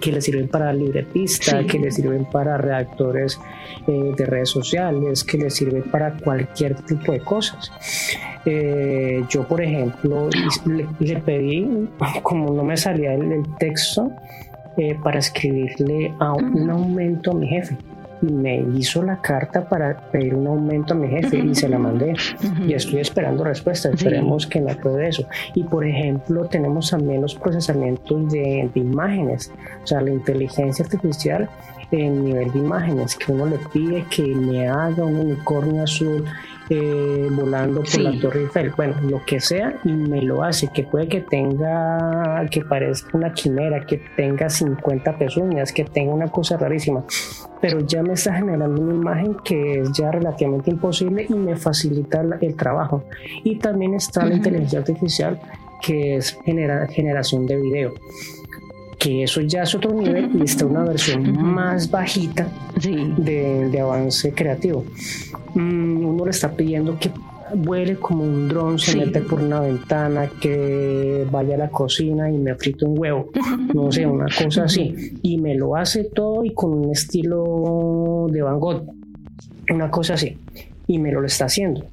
que 0.04 0.12
le 0.12 0.22
sirven 0.22 0.50
para 0.50 0.74
libretistas, 0.74 1.66
que 1.66 1.80
le 1.80 1.90
sirven 1.90 2.26
para 2.26 2.58
redactores 2.58 3.40
eh, 3.88 4.12
de 4.18 4.26
redes 4.26 4.50
sociales, 4.50 5.24
que 5.24 5.38
le 5.38 5.50
sirven 5.50 5.84
para 5.84 6.14
cualquier 6.18 6.76
tipo 6.82 7.14
de 7.14 7.22
cosas. 7.22 7.72
Eh, 8.46 9.24
yo, 9.30 9.48
por 9.48 9.62
ejemplo, 9.62 10.30
le, 11.00 11.16
pedí, 11.22 11.88
como 12.22 12.54
no 12.54 12.66
me 12.66 12.76
salía 12.76 13.14
el, 13.14 13.44
texto, 13.58 14.12
eh, 14.76 14.98
para 15.02 15.20
escribirle 15.20 16.14
a 16.20 16.34
un 16.34 16.70
aumento 16.70 17.32
a 17.32 17.36
mi 17.36 17.48
jefe 17.48 17.78
me 18.26 18.64
hizo 18.76 19.04
la 19.04 19.22
carta 19.22 19.68
para 19.68 19.98
pedir 20.12 20.36
un 20.36 20.48
aumento 20.48 20.94
a 20.94 20.98
mi 20.98 21.08
jefe 21.08 21.38
y 21.38 21.56
se 21.56 21.68
la 21.70 21.78
mandé 21.78 22.14
y 22.68 22.74
estoy 22.74 23.00
esperando 23.00 23.44
respuesta. 23.44 23.90
Esperemos 23.90 24.48
que 24.48 24.62
me 24.62 24.72
apruebe 24.72 25.10
eso. 25.10 25.28
Y 25.54 25.64
por 25.64 25.86
ejemplo, 25.86 26.46
tenemos 26.46 26.90
también 26.92 27.22
los 27.22 27.36
procesamientos 27.36 28.32
de, 28.32 28.70
de 28.74 28.80
imágenes, 28.80 29.52
o 29.84 29.88
sea, 29.88 30.02
la 30.02 30.12
inteligencia 30.12 30.86
artificial 30.86 31.50
en 31.92 32.24
nivel 32.26 32.52
de 32.52 32.60
imágenes, 32.60 33.16
que 33.16 33.32
uno 33.32 33.46
le 33.46 33.58
pide 33.72 34.06
que 34.10 34.24
me 34.24 34.68
haga 34.68 35.04
un 35.04 35.16
unicornio 35.16 35.84
azul 35.84 36.26
eh, 36.70 37.28
volando 37.32 37.84
por 37.84 38.00
la 38.00 38.20
Torre 38.20 38.42
Eiffel, 38.42 38.72
bueno, 38.76 38.96
lo 39.02 39.24
que 39.26 39.40
sea, 39.40 39.76
y 39.84 39.92
me 39.92 40.22
lo 40.22 40.44
hace, 40.44 40.70
que 40.74 40.84
puede 40.84 41.08
que 41.08 41.22
tenga, 41.22 42.46
que 42.50 42.62
parezca 42.62 43.18
una 43.18 43.34
quimera, 43.34 43.86
que 43.86 44.02
tenga 44.16 44.50
50 44.50 45.18
pezuñas, 45.18 45.74
que 45.74 45.84
tenga 45.84 46.14
una 46.14 46.28
cosa 46.30 46.58
rarísima, 46.58 47.04
pero 47.62 47.80
ya 47.82 48.02
me 48.02 48.14
está 48.14 48.34
generando 48.34 48.82
una 48.82 48.94
imagen 48.94 49.36
que 49.44 49.82
es 49.82 49.92
ya 49.94 50.12
relativamente 50.12 50.72
imposible 50.72 51.26
y 51.28 51.34
me 51.34 51.56
facilita 51.56 52.24
el 52.42 52.56
trabajo. 52.56 53.04
Y 53.44 53.58
también 53.58 53.94
está 53.96 54.26
la 54.26 54.36
inteligencia 54.36 54.80
artificial, 54.80 55.40
que 55.82 56.16
es 56.16 56.38
genera, 56.46 56.88
generación 56.88 57.46
de 57.46 57.58
video 57.58 57.94
que 59.04 59.24
eso 59.24 59.42
ya 59.42 59.64
es 59.64 59.76
otro 59.76 59.94
nivel 59.94 60.32
y 60.40 60.44
está 60.44 60.66
una 60.66 60.86
versión 60.86 61.34
más 61.38 61.92
bajita 61.92 62.48
de, 62.82 63.68
de, 63.70 63.80
avance 63.82 64.32
creativo. 64.32 64.86
Mm, 65.56 66.06
uno 66.06 66.24
le 66.24 66.32
está 66.32 66.50
pidiendo 66.50 66.98
que 66.98 67.12
vuele 67.54 67.98
como 67.98 68.24
un 68.24 68.48
dron, 68.48 68.80
se 68.80 68.96
mete 68.96 69.20
por 69.20 69.42
una 69.42 69.60
ventana, 69.60 70.32
que 70.40 71.28
vaya 71.30 71.56
a 71.56 71.58
la 71.58 71.70
cocina 71.70 72.32
y 72.32 72.38
me 72.38 72.56
frite 72.56 72.86
un 72.86 72.98
huevo, 72.98 73.30
no 73.74 73.92
sé, 73.92 74.06
una 74.08 74.28
cosa 74.42 74.64
así. 74.64 75.18
Y 75.22 75.38
me 75.38 75.54
lo 75.56 75.76
hace 75.76 76.06
todo 76.06 76.46
y 76.46 76.54
con 76.54 76.74
un 76.74 76.92
estilo 76.92 78.28
de 78.32 78.42
Van 78.42 78.58
Gogh, 78.58 78.86
una 79.70 79.92
cosa 79.92 80.14
así. 80.14 80.38
Y 80.88 80.98
me 80.98 81.12
lo 81.12 81.26
está 81.26 81.46
haciendo. 81.46 81.86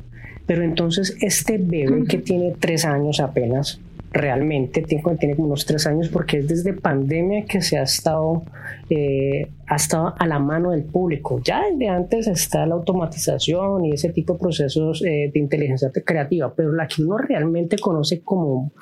Pero 0.46 0.62
entonces 0.62 1.16
este 1.20 1.58
bebé 1.58 2.04
que 2.08 2.18
tiene 2.18 2.54
tres 2.58 2.84
años 2.84 3.18
apenas, 3.18 3.80
realmente 4.12 4.82
tiene, 4.82 5.02
tiene 5.18 5.36
como 5.36 5.48
unos 5.48 5.66
tres 5.66 5.86
años 5.86 6.08
porque 6.08 6.38
es 6.38 6.48
desde 6.48 6.72
pandemia 6.72 7.44
que 7.44 7.62
se 7.62 7.78
ha 7.78 7.82
estado, 7.82 8.42
eh, 8.88 9.48
ha 9.66 9.76
estado 9.76 10.14
a 10.18 10.26
la 10.26 10.38
mano 10.38 10.72
del 10.72 10.84
público. 10.84 11.40
Ya 11.44 11.62
desde 11.70 11.88
antes 11.88 12.26
está 12.26 12.66
la 12.66 12.74
automatización 12.74 13.84
y 13.84 13.92
ese 13.92 14.10
tipo 14.12 14.34
de 14.34 14.38
procesos 14.40 15.02
eh, 15.04 15.30
de 15.32 15.38
inteligencia 15.38 15.90
creativa, 16.04 16.52
pero 16.54 16.72
la 16.72 16.88
que 16.88 17.02
uno 17.02 17.18
realmente 17.18 17.78
conoce 17.78 18.20
como, 18.22 18.72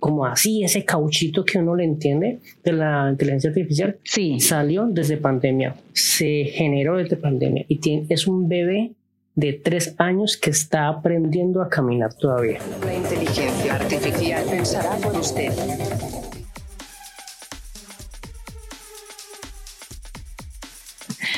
como 0.00 0.26
así, 0.26 0.64
ese 0.64 0.84
cauchito 0.84 1.44
que 1.44 1.58
uno 1.58 1.76
le 1.76 1.84
entiende 1.84 2.40
de 2.64 2.72
la 2.72 3.08
inteligencia 3.10 3.50
artificial, 3.50 3.98
sí. 4.02 4.40
salió 4.40 4.86
desde 4.86 5.16
pandemia, 5.16 5.76
se 5.92 6.44
generó 6.44 6.96
desde 6.96 7.16
pandemia 7.16 7.64
y 7.68 7.78
tiene, 7.78 8.06
es 8.08 8.26
un 8.26 8.48
bebé 8.48 8.92
de 9.34 9.54
tres 9.54 9.94
años 9.98 10.36
que 10.36 10.50
está 10.50 10.88
aprendiendo 10.88 11.62
a 11.62 11.68
caminar 11.68 12.12
todavía. 12.14 12.58
La 12.84 12.94
inteligencia 12.94 13.76
artificial 13.76 14.44
pensará 14.50 14.96
por 14.96 15.16
usted. 15.16 15.52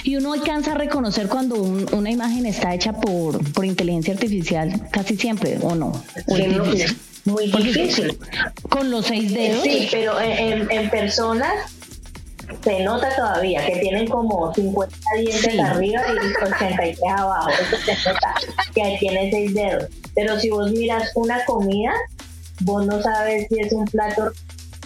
Y 0.03 0.17
uno 0.17 0.35
alcanza 0.35 0.73
a 0.73 0.75
reconocer 0.75 1.29
cuando 1.29 1.57
una 1.57 2.11
imagen 2.11 2.45
está 2.45 2.75
hecha 2.75 2.93
por, 2.93 3.53
por 3.53 3.65
inteligencia 3.65 4.13
artificial, 4.13 4.89
casi 4.91 5.17
siempre, 5.17 5.59
¿o 5.63 5.75
no? 5.75 5.93
muy 7.25 7.47
difícil. 7.47 8.19
Con 8.69 8.91
los 8.91 9.07
seis 9.07 9.33
dedos. 9.33 9.63
Sí, 9.63 9.89
pero 9.91 10.21
en, 10.21 10.71
en 10.71 10.91
personas 10.91 11.74
se 12.65 12.83
nota 12.83 13.15
todavía 13.15 13.65
que 13.67 13.77
tienen 13.77 14.09
como 14.09 14.53
50 14.55 14.97
dientes 15.19 15.61
arriba 15.61 16.01
y 16.09 16.45
83 16.45 16.99
abajo. 17.07 17.51
Eso 17.51 17.77
se 17.85 18.11
nota 18.11 18.35
que 18.75 18.97
tiene 18.99 19.31
seis 19.31 19.55
dedos. 19.55 19.85
Pero 20.15 20.41
si 20.41 20.51
vos 20.51 20.73
miras 20.73 21.13
una 21.15 21.45
comida, 21.45 21.93
vos 22.63 22.87
no 22.87 23.03
sabes 23.03 23.47
si 23.49 23.61
es 23.61 23.73
un 23.73 23.85
plato 23.85 24.33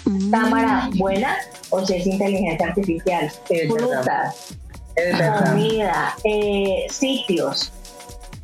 mm. 0.05 0.31
cámara 0.31 0.91
buena 0.97 1.37
o 1.71 1.87
si 1.87 1.95
es 1.95 2.07
inteligencia 2.07 2.67
artificial. 2.67 3.31
Frutas, 3.69 4.57
comida, 5.45 6.17
eh, 6.25 6.87
sitios 6.91 7.73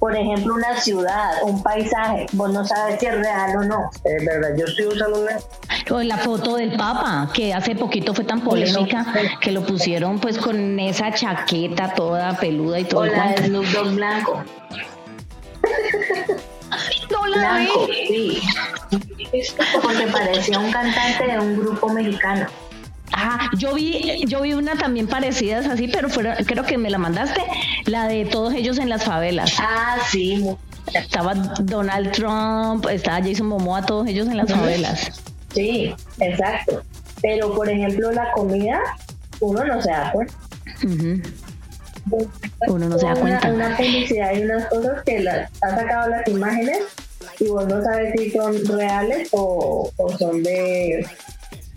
por 0.05 0.15
ejemplo, 0.15 0.53
una 0.53 0.79
ciudad, 0.79 1.31
un 1.45 1.63
paisaje, 1.63 2.27
vos 2.33 2.53
no 2.53 2.63
sabes 2.63 3.01
si 3.01 3.07
es 3.07 3.15
real 3.15 3.57
o 3.57 3.65
no. 3.65 3.91
Es 4.05 4.23
verdad, 4.23 4.51
yo 4.55 4.67
estoy 4.67 4.85
usando 4.85 5.23
una... 5.23 5.39
O 5.91 6.03
la 6.03 6.19
foto 6.19 6.57
del 6.57 6.77
Papa, 6.77 7.31
que 7.33 7.55
hace 7.55 7.75
poquito 7.75 8.13
fue 8.13 8.25
tan 8.25 8.43
polémica, 8.43 9.07
que 9.41 9.51
lo 9.51 9.65
pusieron 9.65 10.19
pues 10.19 10.37
con 10.37 10.79
esa 10.79 11.11
chaqueta 11.15 11.95
toda 11.95 12.37
peluda 12.37 12.81
y 12.81 12.85
todo. 12.85 13.01
O 13.01 13.07
la 13.07 13.31
de 13.31 13.47
Snoop 13.47 13.65
Dogg 13.65 13.95
blanco. 13.95 14.45
no 17.11 17.27
la 17.27 17.37
blanco, 17.39 17.87
sí. 17.87 18.43
Porque 19.81 20.07
parecía 20.09 20.59
un 20.59 20.71
cantante 20.71 21.29
de 21.29 21.39
un 21.39 21.57
grupo 21.57 21.89
mexicano. 21.89 22.47
Ah, 23.17 23.49
yo 23.59 23.75
vi, 23.75 24.25
yo 24.27 24.41
vi 24.43 24.55
una 24.55 24.75
también 24.77 25.07
parecida 25.07 25.59
así, 25.61 25.87
pero 25.89 26.09
creo 26.09 26.65
que 26.65 26.77
me 26.77 26.91
la 26.91 26.99
mandaste, 26.99 27.41
la 27.87 28.09
de 28.09 28.25
todos 28.25 28.53
ellos 28.55 28.79
en 28.79 28.89
las 28.89 29.05
favelas. 29.05 29.55
Ah, 29.61 29.99
sí. 30.11 30.45
Estaba 30.93 31.35
Donald 31.35 32.11
Trump, 32.13 32.87
estaba 32.91 33.19
Jason 33.23 33.47
Momoa, 33.47 33.87
todos 33.87 34.09
ellos 34.09 34.27
en 34.29 34.37
las 34.37 34.51
favelas. 34.53 35.23
Sí, 35.55 35.95
exacto. 36.19 36.83
Pero 37.23 37.55
por 37.55 37.69
ejemplo 37.69 38.11
la 38.13 38.31
comida, 38.33 38.81
uno 39.41 39.65
no 39.65 39.81
se 39.81 39.91
da 39.91 40.11
cuenta. 40.13 40.35
uno 42.69 42.89
no 42.89 42.99
se 42.99 43.07
da 43.07 43.13
Una- 43.13 43.21
cuenta. 43.21 43.53
Una, 43.53 43.77
publicidad 43.77 44.33
y 44.35 44.43
unas 44.43 44.67
cosas 44.67 45.03
que 45.05 45.21
las, 45.21 45.51
ha 45.63 45.71
sacado 45.71 46.09
las 46.11 46.29
imágenes 46.29 46.79
y 47.41 47.47
vos 47.47 47.67
no 47.67 47.83
sabes 47.83 48.13
si 48.19 48.31
son 48.31 48.65
reales 48.67 49.29
o, 49.33 49.91
o 49.97 50.19
son 50.19 50.43
de... 50.43 51.07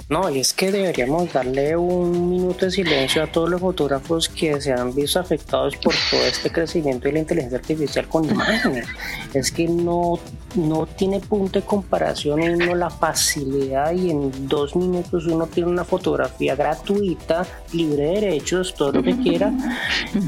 No, 0.10 0.30
y 0.30 0.40
es 0.40 0.54
que 0.54 0.72
deberíamos 0.72 1.34
darle 1.34 1.76
un 1.76 2.30
minuto 2.30 2.64
de 2.64 2.72
silencio 2.72 3.22
a 3.24 3.28
todos 3.28 3.50
los 3.50 3.60
fotógrafos 3.60 4.30
que 4.30 4.62
se 4.62 4.72
han 4.72 4.96
visto 4.96 5.20
afectados 5.20 5.76
por 5.76 5.94
todo 6.10 6.22
este 6.22 6.50
crecimiento 6.50 7.10
de 7.10 7.14
la 7.14 7.20
inteligencia 7.20 7.58
artificial 7.58 8.08
con 8.08 8.24
imágenes. 8.24 8.88
Es 9.34 9.52
que 9.52 9.68
no, 9.68 10.18
no 10.56 10.86
tiene 10.86 11.20
punto 11.20 11.60
de 11.60 11.66
comparación 11.66 12.40
uno 12.42 12.74
la 12.74 12.90
facilidad 12.90 13.92
y 13.92 14.12
en 14.12 14.48
dos 14.48 14.78
minutos 14.78 15.26
uno 15.26 15.46
tiene 15.46 15.70
una 15.70 15.84
fotografía 15.84 16.56
gratuita, 16.56 17.46
libre 17.74 18.04
de 18.04 18.22
derechos, 18.22 18.74
todo 18.76 18.94
lo 18.94 19.04
que 19.04 19.18
quiera 19.18 19.52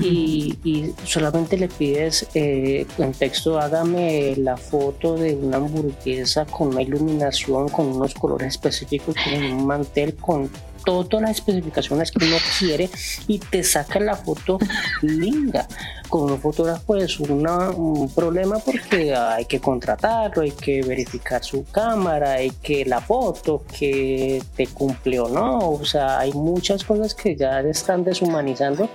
y, 0.02 0.58
y 0.66 0.94
solamente 1.06 1.58
le 1.58 1.70
pides 1.70 2.28
eh, 2.34 2.86
en 2.98 3.14
texto 3.14 3.58
hágame 3.58 4.36
la 4.36 4.58
foto 4.58 5.16
de 5.16 5.36
una 5.36 5.58
hamburguesa 5.58 6.46
con 6.46 6.70
una 6.70 6.82
iluminación, 6.82 7.70
con 7.70 7.88
unos 7.88 8.14
colores 8.14 8.50
específicos, 8.50 9.16
con 9.16 9.42
un 9.42 9.69
mantel, 9.70 10.16
con 10.16 10.50
todas 10.84 11.22
las 11.22 11.32
especificaciones 11.32 12.12
que 12.12 12.26
uno 12.26 12.38
quiere 12.58 12.90
y 13.28 13.40
te 13.40 13.64
saca 13.64 14.00
la 14.00 14.16
foto 14.16 14.58
linda. 15.02 15.68
Con 16.10 16.32
un 16.32 16.40
fotógrafo 16.42 16.96
es 16.96 17.20
una- 17.20 17.70
un 17.70 18.10
problema 18.10 18.58
porque 18.58 19.14
hay 19.16 19.46
que 19.46 19.60
contratarlo, 19.60 20.42
hay 20.42 20.52
que 20.52 20.82
verificar 20.82 21.44
su 21.44 21.64
cámara, 21.66 22.32
hay 22.34 22.50
que 22.64 22.84
la 22.86 23.00
foto, 23.00 23.64
que 23.78 24.42
te 24.56 24.66
cumple 24.68 25.20
o 25.20 25.30
no. 25.30 25.60
O 25.70 25.86
sea, 25.86 26.18
hay 26.20 26.34
muchas 26.34 26.84
cosas 26.84 27.14
que 27.14 27.36
ya 27.36 27.60
están 27.62 28.04
deshumanizando 28.04 28.90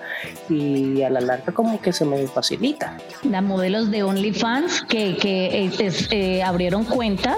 y 0.50 1.02
a 1.02 1.10
la 1.10 1.20
larga 1.20 1.52
como 1.52 1.80
que 1.80 1.92
se 1.92 2.04
me 2.04 2.26
facilita. 2.26 2.96
las 3.22 3.42
modelos 3.42 3.90
de 3.90 4.02
OnlyFans 4.02 4.82
que, 4.88 5.16
que 5.16 5.64
eh, 5.66 5.70
es- 5.78 6.08
eh, 6.10 6.42
abrieron 6.42 6.84
cuentas 6.84 7.36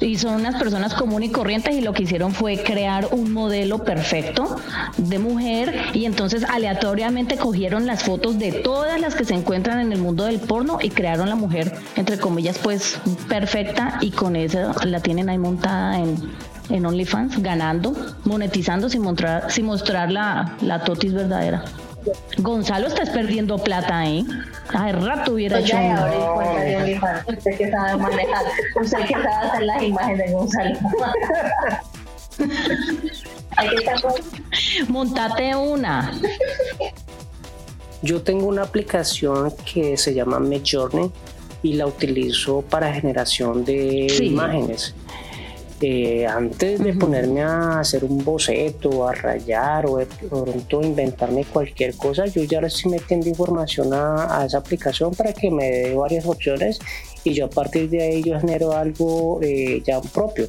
y 0.00 0.16
son 0.18 0.34
unas 0.34 0.56
personas 0.56 0.92
comunes 0.94 1.30
y 1.30 1.32
corrientes 1.32 1.74
y 1.74 1.80
lo 1.80 1.92
que 1.92 2.02
hicieron 2.02 2.32
fue 2.32 2.62
crear 2.62 3.08
un 3.12 3.32
modelo 3.32 3.82
perfecto 3.82 4.56
de 4.98 5.18
mujer 5.18 5.74
y 5.94 6.04
entonces 6.04 6.44
aleatoriamente 6.48 7.36
cogieron 7.36 7.86
las 7.86 8.02
fotos 8.04 8.38
de 8.38 8.52
todas 8.52 9.00
las 9.00 9.05
que 9.14 9.24
se 9.24 9.34
encuentran 9.34 9.80
en 9.80 9.92
el 9.92 9.98
mundo 10.00 10.24
del 10.24 10.40
porno 10.40 10.78
y 10.82 10.90
crearon 10.90 11.28
la 11.28 11.36
mujer 11.36 11.72
entre 11.96 12.18
comillas 12.18 12.58
pues 12.58 12.98
perfecta 13.28 13.98
y 14.00 14.10
con 14.10 14.36
eso 14.36 14.72
la 14.84 15.00
tienen 15.00 15.28
ahí 15.28 15.38
montada 15.38 15.98
en 15.98 16.16
en 16.68 16.84
OnlyFans 16.84 17.40
ganando, 17.44 17.94
monetizando 18.24 18.88
sin 18.88 19.00
mostrar, 19.02 19.52
sin 19.52 19.66
mostrar 19.66 20.10
la, 20.10 20.56
la 20.62 20.82
totis 20.82 21.14
verdadera. 21.14 21.62
Gonzalo, 22.38 22.88
estás 22.88 23.08
perdiendo 23.10 23.56
plata, 23.58 24.04
¿eh? 24.04 24.24
Hace 24.74 24.92
rato 24.94 25.34
hubiera 25.34 25.58
Pues 25.58 25.68
hecho 25.70 25.78
ya 25.78 25.84
un- 25.84 25.96
abrí 25.96 26.16
cuenta 26.34 26.60
de 26.64 26.76
OnlyFans. 26.76 27.28
Usted 27.28 27.56
que 27.58 27.70
sabe 27.70 27.96
manejar, 28.02 28.44
usted 28.82 28.98
que 29.06 29.14
sabe 29.14 29.28
hacer 29.48 29.62
las 29.62 29.82
imágenes 29.84 30.26
de 30.26 30.32
Gonzalo. 30.32 30.78
Estar 33.78 34.02
con- 34.02 34.12
Montate 34.88 35.54
una. 35.54 36.10
Yo 38.02 38.22
tengo 38.22 38.46
una 38.46 38.62
aplicación 38.62 39.52
que 39.72 39.96
se 39.96 40.14
llama 40.14 40.38
Midjourney 40.38 41.10
y 41.62 41.72
la 41.74 41.86
utilizo 41.86 42.62
para 42.62 42.92
generación 42.92 43.64
de 43.64 44.06
Sí. 44.10 44.26
imágenes. 44.26 44.94
Eh, 45.82 46.26
antes 46.26 46.82
de 46.82 46.94
ponerme 46.94 47.42
a 47.42 47.80
hacer 47.80 48.02
un 48.04 48.24
boceto, 48.24 49.06
a 49.06 49.12
rayar 49.12 49.84
o 49.86 49.98
de 49.98 50.06
pronto 50.06 50.80
inventarme 50.82 51.44
cualquier 51.44 51.94
cosa, 51.96 52.24
yo 52.26 52.42
ya 52.44 52.62
le 52.62 52.68
estoy 52.68 52.92
metiendo 52.92 53.28
información 53.28 53.92
a, 53.92 54.40
a 54.40 54.46
esa 54.46 54.56
aplicación 54.58 55.14
para 55.14 55.34
que 55.34 55.50
me 55.50 55.68
dé 55.70 55.94
varias 55.94 56.24
opciones 56.24 56.78
y 57.24 57.34
yo 57.34 57.44
a 57.46 57.50
partir 57.50 57.90
de 57.90 58.02
ahí 58.02 58.22
yo 58.22 58.40
genero 58.40 58.72
algo 58.72 59.38
eh, 59.42 59.82
ya 59.84 60.00
propio. 60.00 60.48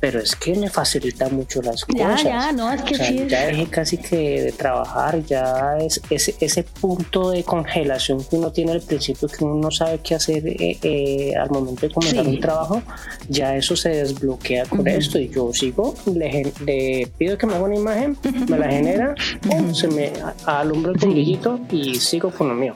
Pero 0.00 0.20
es 0.20 0.36
que 0.36 0.54
me 0.54 0.70
facilita 0.70 1.28
mucho 1.28 1.60
las 1.60 1.84
Ya, 1.92 2.10
cosas. 2.10 2.22
ya, 2.22 2.52
no, 2.52 2.72
es 2.72 2.82
que 2.82 2.94
O 2.94 2.96
sea, 2.96 3.06
sí. 3.08 3.26
ya 3.28 3.46
dejé 3.46 3.66
casi 3.66 3.98
que 3.98 4.42
de 4.42 4.52
trabajar, 4.52 5.24
ya 5.24 5.76
es 5.80 6.00
ese, 6.08 6.36
ese 6.38 6.62
punto 6.62 7.30
de 7.30 7.42
congelación 7.42 8.22
que 8.22 8.36
uno 8.36 8.52
tiene 8.52 8.72
al 8.72 8.80
principio, 8.82 9.26
que 9.28 9.44
uno 9.44 9.56
no 9.56 9.70
sabe 9.72 9.98
qué 9.98 10.14
hacer 10.14 10.46
eh, 10.46 10.78
eh, 10.82 11.34
al 11.36 11.50
momento 11.50 11.86
de 11.88 11.92
comenzar 11.92 12.24
Sí. 12.24 12.30
un 12.30 12.38
trabajo, 12.40 12.80
ya 13.28 13.56
eso 13.56 13.74
se 13.74 13.88
desbloquea 13.88 14.66
con 14.66 14.86
esto 14.86 15.18
y 15.18 15.30
yo 15.30 15.52
sigo, 15.52 15.94
le, 16.14 16.52
le 16.64 17.08
pido 17.18 17.36
que 17.36 17.46
me 17.46 17.54
haga 17.56 17.64
una 17.64 17.76
imagen, 17.76 18.16
me 18.48 18.56
la 18.58 18.68
genera, 18.70 19.14
pum, 19.42 19.74
se 19.74 19.88
me 19.88 20.12
alumbra 20.44 20.92
el 20.92 20.98
bombrillito 20.98 21.58
y 21.72 21.96
sigo 21.96 22.30
con 22.30 22.48
lo 22.48 22.54
mío. 22.54 22.74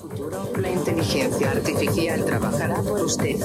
futuro, 0.00 0.48
la 0.60 0.70
inteligencia 0.70 1.50
artificial 1.50 2.24
trabajará 2.24 2.76
por 2.82 3.02
usted. 3.02 3.36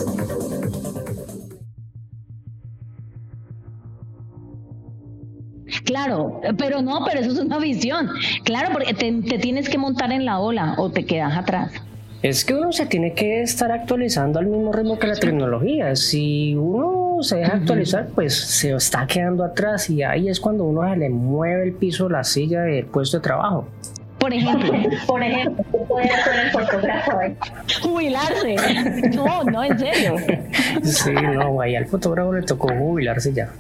Claro, 5.94 6.42
pero 6.58 6.82
no, 6.82 7.06
pero 7.06 7.20
eso 7.20 7.34
es 7.34 7.38
una 7.38 7.60
visión. 7.60 8.10
Claro, 8.44 8.70
porque 8.74 8.96
te, 8.96 9.12
te 9.12 9.38
tienes 9.38 9.70
que 9.70 9.78
montar 9.78 10.12
en 10.12 10.26
la 10.26 10.40
ola 10.40 10.74
o 10.80 10.90
te 10.90 11.06
quedas 11.06 11.38
atrás. 11.38 11.72
Es 12.24 12.44
que 12.44 12.56
uno 12.56 12.72
se 12.72 12.88
tiene 12.88 13.14
que 13.14 13.44
estar 13.44 13.72
actualizando 13.72 14.40
al 14.40 14.48
mismo 14.48 14.74
ritmo 14.74 14.98
que 14.98 15.06
la 15.06 15.16
tecnología. 15.16 15.96
Si 15.96 16.56
uno 16.56 17.22
se 17.22 17.36
deja 17.36 17.58
actualizar, 17.58 18.08
pues 18.16 18.34
se 18.34 18.74
está 18.74 19.06
quedando 19.06 19.44
atrás 19.44 19.88
y 19.92 20.02
ahí 20.02 20.30
es 20.30 20.40
cuando 20.40 20.64
uno 20.64 20.82
se 20.90 20.98
le 20.98 21.10
mueve 21.12 21.66
el 21.66 21.74
piso, 21.74 22.10
la 22.10 22.24
silla 22.24 22.62
del 22.62 22.88
puesto 22.88 23.18
de 23.18 23.22
trabajo. 23.22 23.68
Por 24.18 24.34
ejemplo, 24.34 24.74
Por 25.06 25.22
ejemplo, 25.22 25.64
¿qué 25.72 25.78
puede 25.78 26.10
hacer 26.10 26.46
el 26.46 26.52
fotógrafo 26.52 27.20
ahí? 27.20 27.36
jubilarse. 27.84 28.56
No, 29.16 29.44
no, 29.44 29.64
en 29.64 29.78
serio. 29.78 30.16
Sí, 30.82 31.12
no, 31.12 31.62
ahí 31.62 31.76
al 31.76 31.86
fotógrafo 31.86 32.34
le 32.34 32.42
tocó 32.42 32.70
jubilarse 32.70 33.32
ya. 33.32 33.52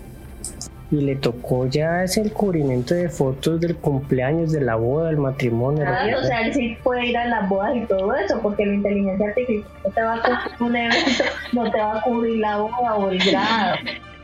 Y 0.94 1.02
le 1.02 1.16
tocó 1.16 1.66
ya 1.66 2.04
ese 2.04 2.22
el 2.22 2.32
cubrimiento 2.32 2.94
de 2.94 3.10
fotos 3.10 3.60
del 3.60 3.76
cumpleaños, 3.78 4.52
de 4.52 4.62
la 4.62 4.76
boda, 4.76 5.08
del 5.08 5.18
matrimonio. 5.18 5.84
Ah, 5.88 6.06
o 6.16 6.24
sea, 6.24 6.42
él 6.42 6.54
sí 6.54 6.78
puede 6.84 7.08
ir 7.08 7.18
a 7.18 7.26
las 7.26 7.50
bodas 7.50 7.76
y 7.76 7.82
todo 7.88 8.14
eso, 8.14 8.40
porque 8.44 8.64
la 8.64 8.76
inteligencia 8.76 9.28
artificial 9.30 9.66
no 9.84 9.90
te 9.90 10.04
va 10.04 10.14
a 10.14 10.22
cubrir 10.22 10.40
un 10.60 10.76
evento, 10.76 11.24
no 11.52 11.72
te 11.72 11.78
va 11.80 11.98
a 11.98 12.02
cubrir 12.04 12.38
la 12.38 12.58
boda 12.58 12.96
o 12.96 13.10
el 13.10 13.18
grado. 13.18 13.76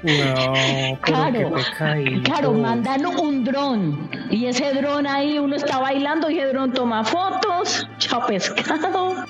No, 0.04 0.98
Claro, 1.02 1.52
claro, 2.24 2.54
mandan 2.54 3.06
un 3.08 3.44
dron 3.44 4.10
y 4.30 4.46
ese 4.46 4.72
dron 4.74 5.08
ahí 5.08 5.40
uno 5.40 5.56
está 5.56 5.80
bailando 5.80 6.30
y 6.30 6.38
ese 6.38 6.54
dron 6.54 6.72
toma 6.72 7.04
fotos, 7.04 7.88
chao 7.98 8.28
pescado. 8.28 9.26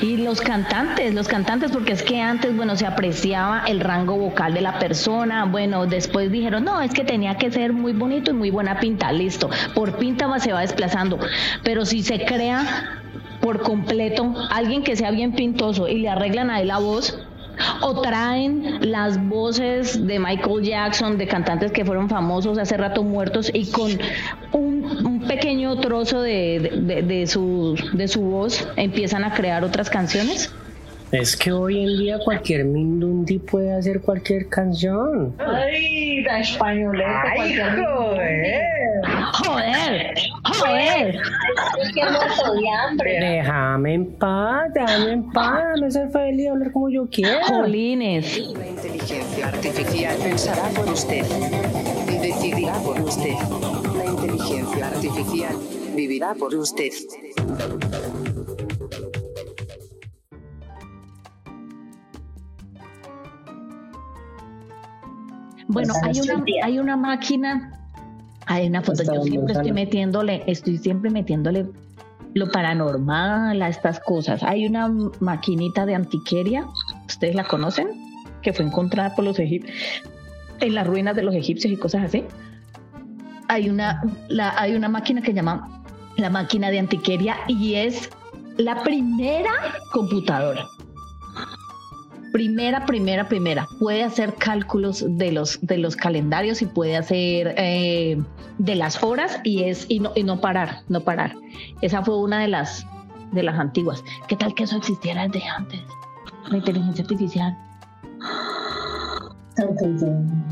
Y 0.00 0.16
los 0.18 0.40
cantantes, 0.40 1.14
los 1.14 1.28
cantantes, 1.28 1.70
porque 1.70 1.92
es 1.92 2.02
que 2.02 2.20
antes, 2.20 2.54
bueno, 2.56 2.76
se 2.76 2.86
apreciaba 2.86 3.62
el 3.66 3.80
rango 3.80 4.16
vocal 4.16 4.52
de 4.54 4.60
la 4.60 4.78
persona, 4.78 5.44
bueno, 5.44 5.86
después 5.86 6.30
dijeron, 6.30 6.64
no, 6.64 6.80
es 6.80 6.92
que 6.92 7.04
tenía 7.04 7.36
que 7.36 7.50
ser 7.50 7.72
muy 7.72 7.92
bonito 7.92 8.30
y 8.30 8.34
muy 8.34 8.50
buena 8.50 8.80
pinta, 8.80 9.12
listo, 9.12 9.48
por 9.74 9.96
pinta 9.98 10.26
va- 10.26 10.38
se 10.40 10.52
va 10.52 10.60
desplazando, 10.60 11.18
pero 11.62 11.84
si 11.84 12.02
se 12.02 12.24
crea 12.24 13.00
por 13.40 13.62
completo 13.62 14.34
alguien 14.50 14.82
que 14.82 14.96
sea 14.96 15.10
bien 15.10 15.32
pintoso 15.32 15.86
y 15.88 16.00
le 16.00 16.08
arreglan 16.08 16.50
ahí 16.50 16.64
la 16.64 16.78
voz, 16.78 17.18
o 17.80 18.00
traen 18.00 18.90
las 18.90 19.22
voces 19.28 20.06
de 20.06 20.18
Michael 20.18 20.62
Jackson, 20.62 21.18
de 21.18 21.26
cantantes 21.26 21.72
que 21.72 21.84
fueron 21.84 22.08
famosos 22.08 22.58
hace 22.58 22.76
rato 22.76 23.02
muertos 23.02 23.50
y 23.52 23.70
con 23.70 23.90
un, 24.52 25.24
pequeño 25.26 25.76
trozo 25.80 26.20
de- 26.20 27.02
de 27.06 27.26
su, 27.26 27.76
de 27.92 28.08
su 28.08 28.20
voz 28.22 28.66
empiezan 28.76 29.24
a 29.24 29.32
crear 29.34 29.64
otras 29.64 29.88
canciones. 29.90 30.52
Es 31.14 31.36
que 31.36 31.52
hoy 31.52 31.84
en 31.84 31.96
día 31.98 32.18
cualquier 32.18 32.64
Mindundi 32.64 33.38
puede 33.38 33.72
hacer 33.72 34.00
cualquier 34.00 34.48
canción. 34.48 35.32
Ay, 35.38 36.22
la 36.22 36.40
españoleta. 36.40 37.22
cualquier- 37.36 37.84
Joder, 39.44 40.14
joder. 40.58 41.14
Es 41.80 41.92
que 41.92 42.02
muerto 42.02 42.54
de 42.54 42.68
hambre. 42.68 43.20
Déjame 43.20 43.94
en 43.94 44.12
paz, 44.18 44.72
déjame 44.74 45.12
en 45.12 45.30
paz, 45.30 45.62
déjame 45.74 45.90
ser 45.92 46.10
feliz, 46.10 46.48
hablar 46.50 46.72
como 46.72 46.90
yo 46.90 47.06
quiera. 47.08 47.44
Jolines. 47.46 48.38
La 48.56 48.66
inteligencia 48.66 49.48
artificial 49.48 50.16
pensará 50.22 50.62
por 50.74 50.88
usted. 50.88 51.24
Decidirá 52.20 52.72
por 52.80 53.00
usted. 53.00 53.34
La 53.96 54.04
inteligencia 54.04 54.86
artificial 54.88 55.54
vivirá 55.94 56.34
por 56.34 56.52
usted. 56.54 56.90
Bueno, 65.68 65.94
hay 66.02 66.20
una, 66.20 66.44
hay 66.62 66.78
una 66.78 66.96
máquina, 66.96 67.72
hay 68.46 68.66
una 68.66 68.82
foto, 68.82 69.02
yo 69.02 69.22
siempre 69.22 69.54
estoy 69.54 69.72
metiéndole, 69.72 70.42
estoy 70.46 70.78
siempre 70.78 71.10
metiéndole 71.10 71.66
lo 72.34 72.50
paranormal 72.50 73.62
a 73.62 73.68
estas 73.68 74.00
cosas. 74.00 74.42
Hay 74.42 74.66
una 74.66 74.92
maquinita 75.20 75.86
de 75.86 75.94
antiqueria, 75.94 76.66
¿ustedes 77.06 77.34
la 77.34 77.44
conocen? 77.44 77.88
Que 78.42 78.52
fue 78.52 78.66
encontrada 78.66 79.14
por 79.14 79.24
los 79.24 79.38
egipcios, 79.38 79.76
en 80.60 80.74
las 80.74 80.86
ruinas 80.86 81.16
de 81.16 81.22
los 81.22 81.34
egipcios 81.34 81.72
y 81.72 81.76
cosas 81.76 82.04
así. 82.04 82.24
hay 83.48 83.68
una, 83.68 84.02
la, 84.28 84.58
hay 84.58 84.74
una 84.74 84.88
máquina 84.88 85.20
que 85.20 85.28
se 85.28 85.34
llama 85.34 85.82
la 86.16 86.30
máquina 86.30 86.70
de 86.70 86.78
antiqueria 86.78 87.36
y 87.48 87.74
es 87.74 88.10
la 88.56 88.82
primera 88.82 89.52
computadora. 89.92 90.66
Primera, 92.34 92.84
primera, 92.84 93.28
primera. 93.28 93.68
Puede 93.78 94.02
hacer 94.02 94.34
cálculos 94.34 95.04
de 95.08 95.30
los, 95.30 95.60
de 95.64 95.78
los 95.78 95.94
calendarios 95.94 96.62
y 96.62 96.66
puede 96.66 96.96
hacer 96.96 97.54
eh, 97.56 98.20
de 98.58 98.74
las 98.74 99.00
horas 99.04 99.38
y 99.44 99.62
es 99.62 99.86
y 99.88 100.00
no, 100.00 100.10
y 100.16 100.24
no 100.24 100.40
parar, 100.40 100.80
no 100.88 100.98
parar. 101.02 101.36
Esa 101.80 102.02
fue 102.02 102.18
una 102.18 102.40
de 102.40 102.48
las 102.48 102.84
de 103.30 103.44
las 103.44 103.56
antiguas. 103.56 104.02
¿Qué 104.26 104.34
tal 104.34 104.52
que 104.52 104.64
eso 104.64 104.76
existiera 104.76 105.28
desde 105.28 105.46
antes? 105.46 105.80
La 106.50 106.56
inteligencia 106.56 107.02
artificial. 107.04 107.56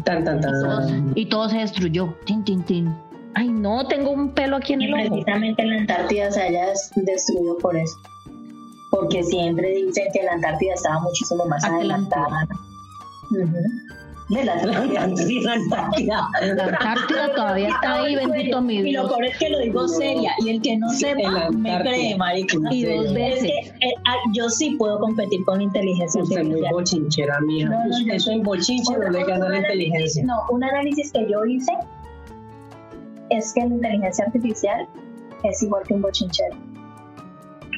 Tan, 0.04 0.22
tan, 0.24 0.40
tan. 0.40 1.12
y 1.16 1.26
todo 1.26 1.48
se 1.48 1.58
destruyó. 1.58 2.14
Tin, 2.26 2.44
tin, 2.44 2.62
tin. 2.62 2.94
Ay, 3.34 3.48
no, 3.48 3.88
tengo 3.88 4.10
un 4.12 4.30
pelo 4.30 4.56
aquí 4.56 4.74
en 4.74 4.82
Y 4.82 4.84
el 4.84 4.94
ojo. 4.94 5.08
precisamente 5.24 5.64
la 5.66 5.78
Antártida 5.78 6.30
se 6.30 6.42
haya 6.42 6.66
des- 6.66 6.92
destruido 6.94 7.58
por 7.58 7.76
eso. 7.76 7.94
Porque 8.92 9.24
siempre 9.24 9.70
dicen 9.74 10.04
que 10.12 10.22
la 10.22 10.32
Antártida 10.32 10.74
estaba 10.74 11.00
muchísimo 11.00 11.44
más 11.46 11.64
adelantada. 11.64 12.46
De 14.28 14.44
la 14.44 14.60
sí, 15.16 15.42
Antártida. 15.46 16.28
La 16.54 16.64
Antártida 16.64 17.34
todavía 17.34 17.68
está 17.68 18.02
ahí, 18.02 18.14
bendito 18.16 18.60
mi 18.60 18.74
Y 18.76 18.92
lo 18.92 19.02
Dios. 19.02 19.08
peor 19.12 19.24
es 19.24 19.38
que 19.38 19.48
lo 19.50 19.58
digo 19.60 19.88
seria. 19.88 20.32
Y 20.44 20.50
el 20.50 20.60
que 20.62 20.76
no 20.76 20.86
la 20.88 20.92
sepa, 20.92 21.50
me 21.50 21.80
cree, 21.80 22.16
marica. 22.16 22.56
Y 22.70 22.84
dos 22.84 23.06
Es 23.06 23.14
veces. 23.14 23.42
que 23.42 23.88
eh, 23.88 23.94
ah, 24.06 24.14
yo 24.34 24.48
sí 24.50 24.76
puedo 24.78 25.00
competir 25.00 25.42
con 25.44 25.60
inteligencia 25.62 26.22
Usted 26.22 26.38
es 26.40 26.44
muy 26.44 26.52
artificial. 26.66 26.74
bochinchera, 26.74 27.40
mía. 27.40 27.66
No, 27.70 27.78
no, 27.88 28.06
no. 28.06 28.12
Eso 28.14 28.30
en 28.30 28.42
bochinche 28.42 28.92
no 28.96 29.08
le 29.10 29.24
gana 29.24 29.48
la 29.48 29.56
inteligencia. 29.58 30.24
No, 30.24 30.36
un 30.50 30.62
análisis 30.64 31.10
que 31.12 31.26
yo 31.30 31.44
hice 31.46 31.72
es 33.30 33.52
que 33.54 33.60
la 33.60 33.66
inteligencia 33.74 34.24
artificial 34.26 34.86
es 35.44 35.62
igual 35.62 35.82
que 35.86 35.94
un 35.94 36.02
bochinchero. 36.02 36.56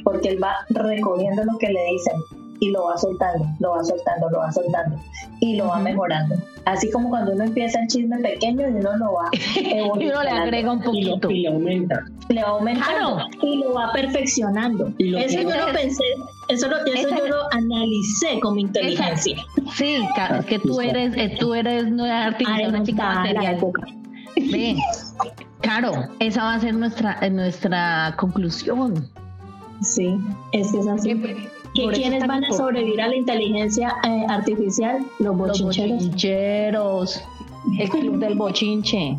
Porque 0.05 0.29
él 0.29 0.43
va 0.43 0.55
recogiendo 0.71 1.45
lo 1.45 1.57
que 1.59 1.69
le 1.69 1.81
dicen 1.93 2.15
y 2.61 2.71
lo 2.71 2.85
va 2.85 2.97
soltando, 2.97 3.47
lo 3.59 3.71
va 3.73 3.83
soltando, 3.85 4.31
lo 4.31 4.39
va 4.39 4.53
soltando 4.53 4.97
y 5.41 5.57
lo 5.57 5.67
va 5.67 5.79
mejorando. 5.81 6.37
Así 6.67 6.91
como 6.91 7.09
cuando 7.11 7.33
uno 7.33 7.45
empieza 7.45 7.81
el 7.81 7.89
chisme 7.89 8.19
pequeño 8.21 8.69
y 8.69 8.73
uno 8.75 8.97
lo 8.97 9.13
va 9.15 9.29
Y 9.57 9.81
uno 10.09 10.23
le 10.23 10.31
agrega 10.31 10.73
un 10.73 10.95
Y 10.95 11.03
lo, 11.05 11.11
poquito. 11.13 11.31
y 11.31 11.43
lo 11.43 11.51
aumenta. 11.53 12.01
le 12.29 12.43
va 12.43 12.49
aumentando 12.51 13.17
Claro. 13.17 13.27
y 13.43 13.57
lo 13.59 13.75
va 13.75 13.93
perfeccionando. 13.93 14.93
Y 14.99 15.11
lo 15.11 15.19
eso 15.19 15.41
yo 15.43 15.51
lo 15.67 15.73
pensé, 15.73 16.05
eso, 16.49 16.69
lo, 16.69 16.77
eso 16.87 17.09
Esa- 17.09 17.17
yo 17.19 17.27
lo 17.27 17.53
analicé 17.53 18.41
como 18.41 18.57
inteligencia. 18.59 19.37
Sí, 19.75 19.99
ca- 20.17 20.39
es 20.39 20.47
que 20.47 20.59
tú 20.61 20.81
eres, 20.81 21.15
eh, 21.17 21.37
tú 21.39 21.55
eres 21.55 21.91
nueva 21.91 22.25
artificial, 22.27 22.69
una 22.69 22.83
chica 22.85 23.15
material. 23.15 23.55
época. 23.57 23.83
Ve, 24.37 24.77
claro, 25.61 25.93
esa 26.19 26.45
va 26.45 26.55
a 26.55 26.61
ser 26.61 26.75
nuestra, 26.75 27.19
eh, 27.21 27.31
nuestra 27.31 28.15
conclusión. 28.19 29.09
Sí, 29.83 30.17
es 30.53 30.73
que 30.73 30.79
es 30.79 30.87
así. 30.87 31.15
Que- 31.21 31.49
¿Que 31.75 31.83
por 31.83 31.93
eso 31.93 32.03
¿Quiénes 32.03 32.27
van 32.29 32.45
a 32.45 32.53
sobrevivir 32.53 33.01
a 33.03 33.09
la 33.09 33.17
inteligencia 33.17 33.93
eh, 34.07 34.25
artificial? 34.29 35.05
Los 35.19 35.37
Los 35.37 35.61
bochincheros. 35.61 35.91
bochincheros, 36.05 37.21
el 37.81 37.89
club 37.91 38.19
del 38.19 38.35
bochinche. 38.37 39.19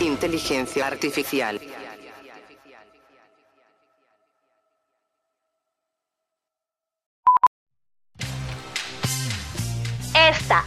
Inteligencia 0.00 0.86
artificial. 0.86 1.60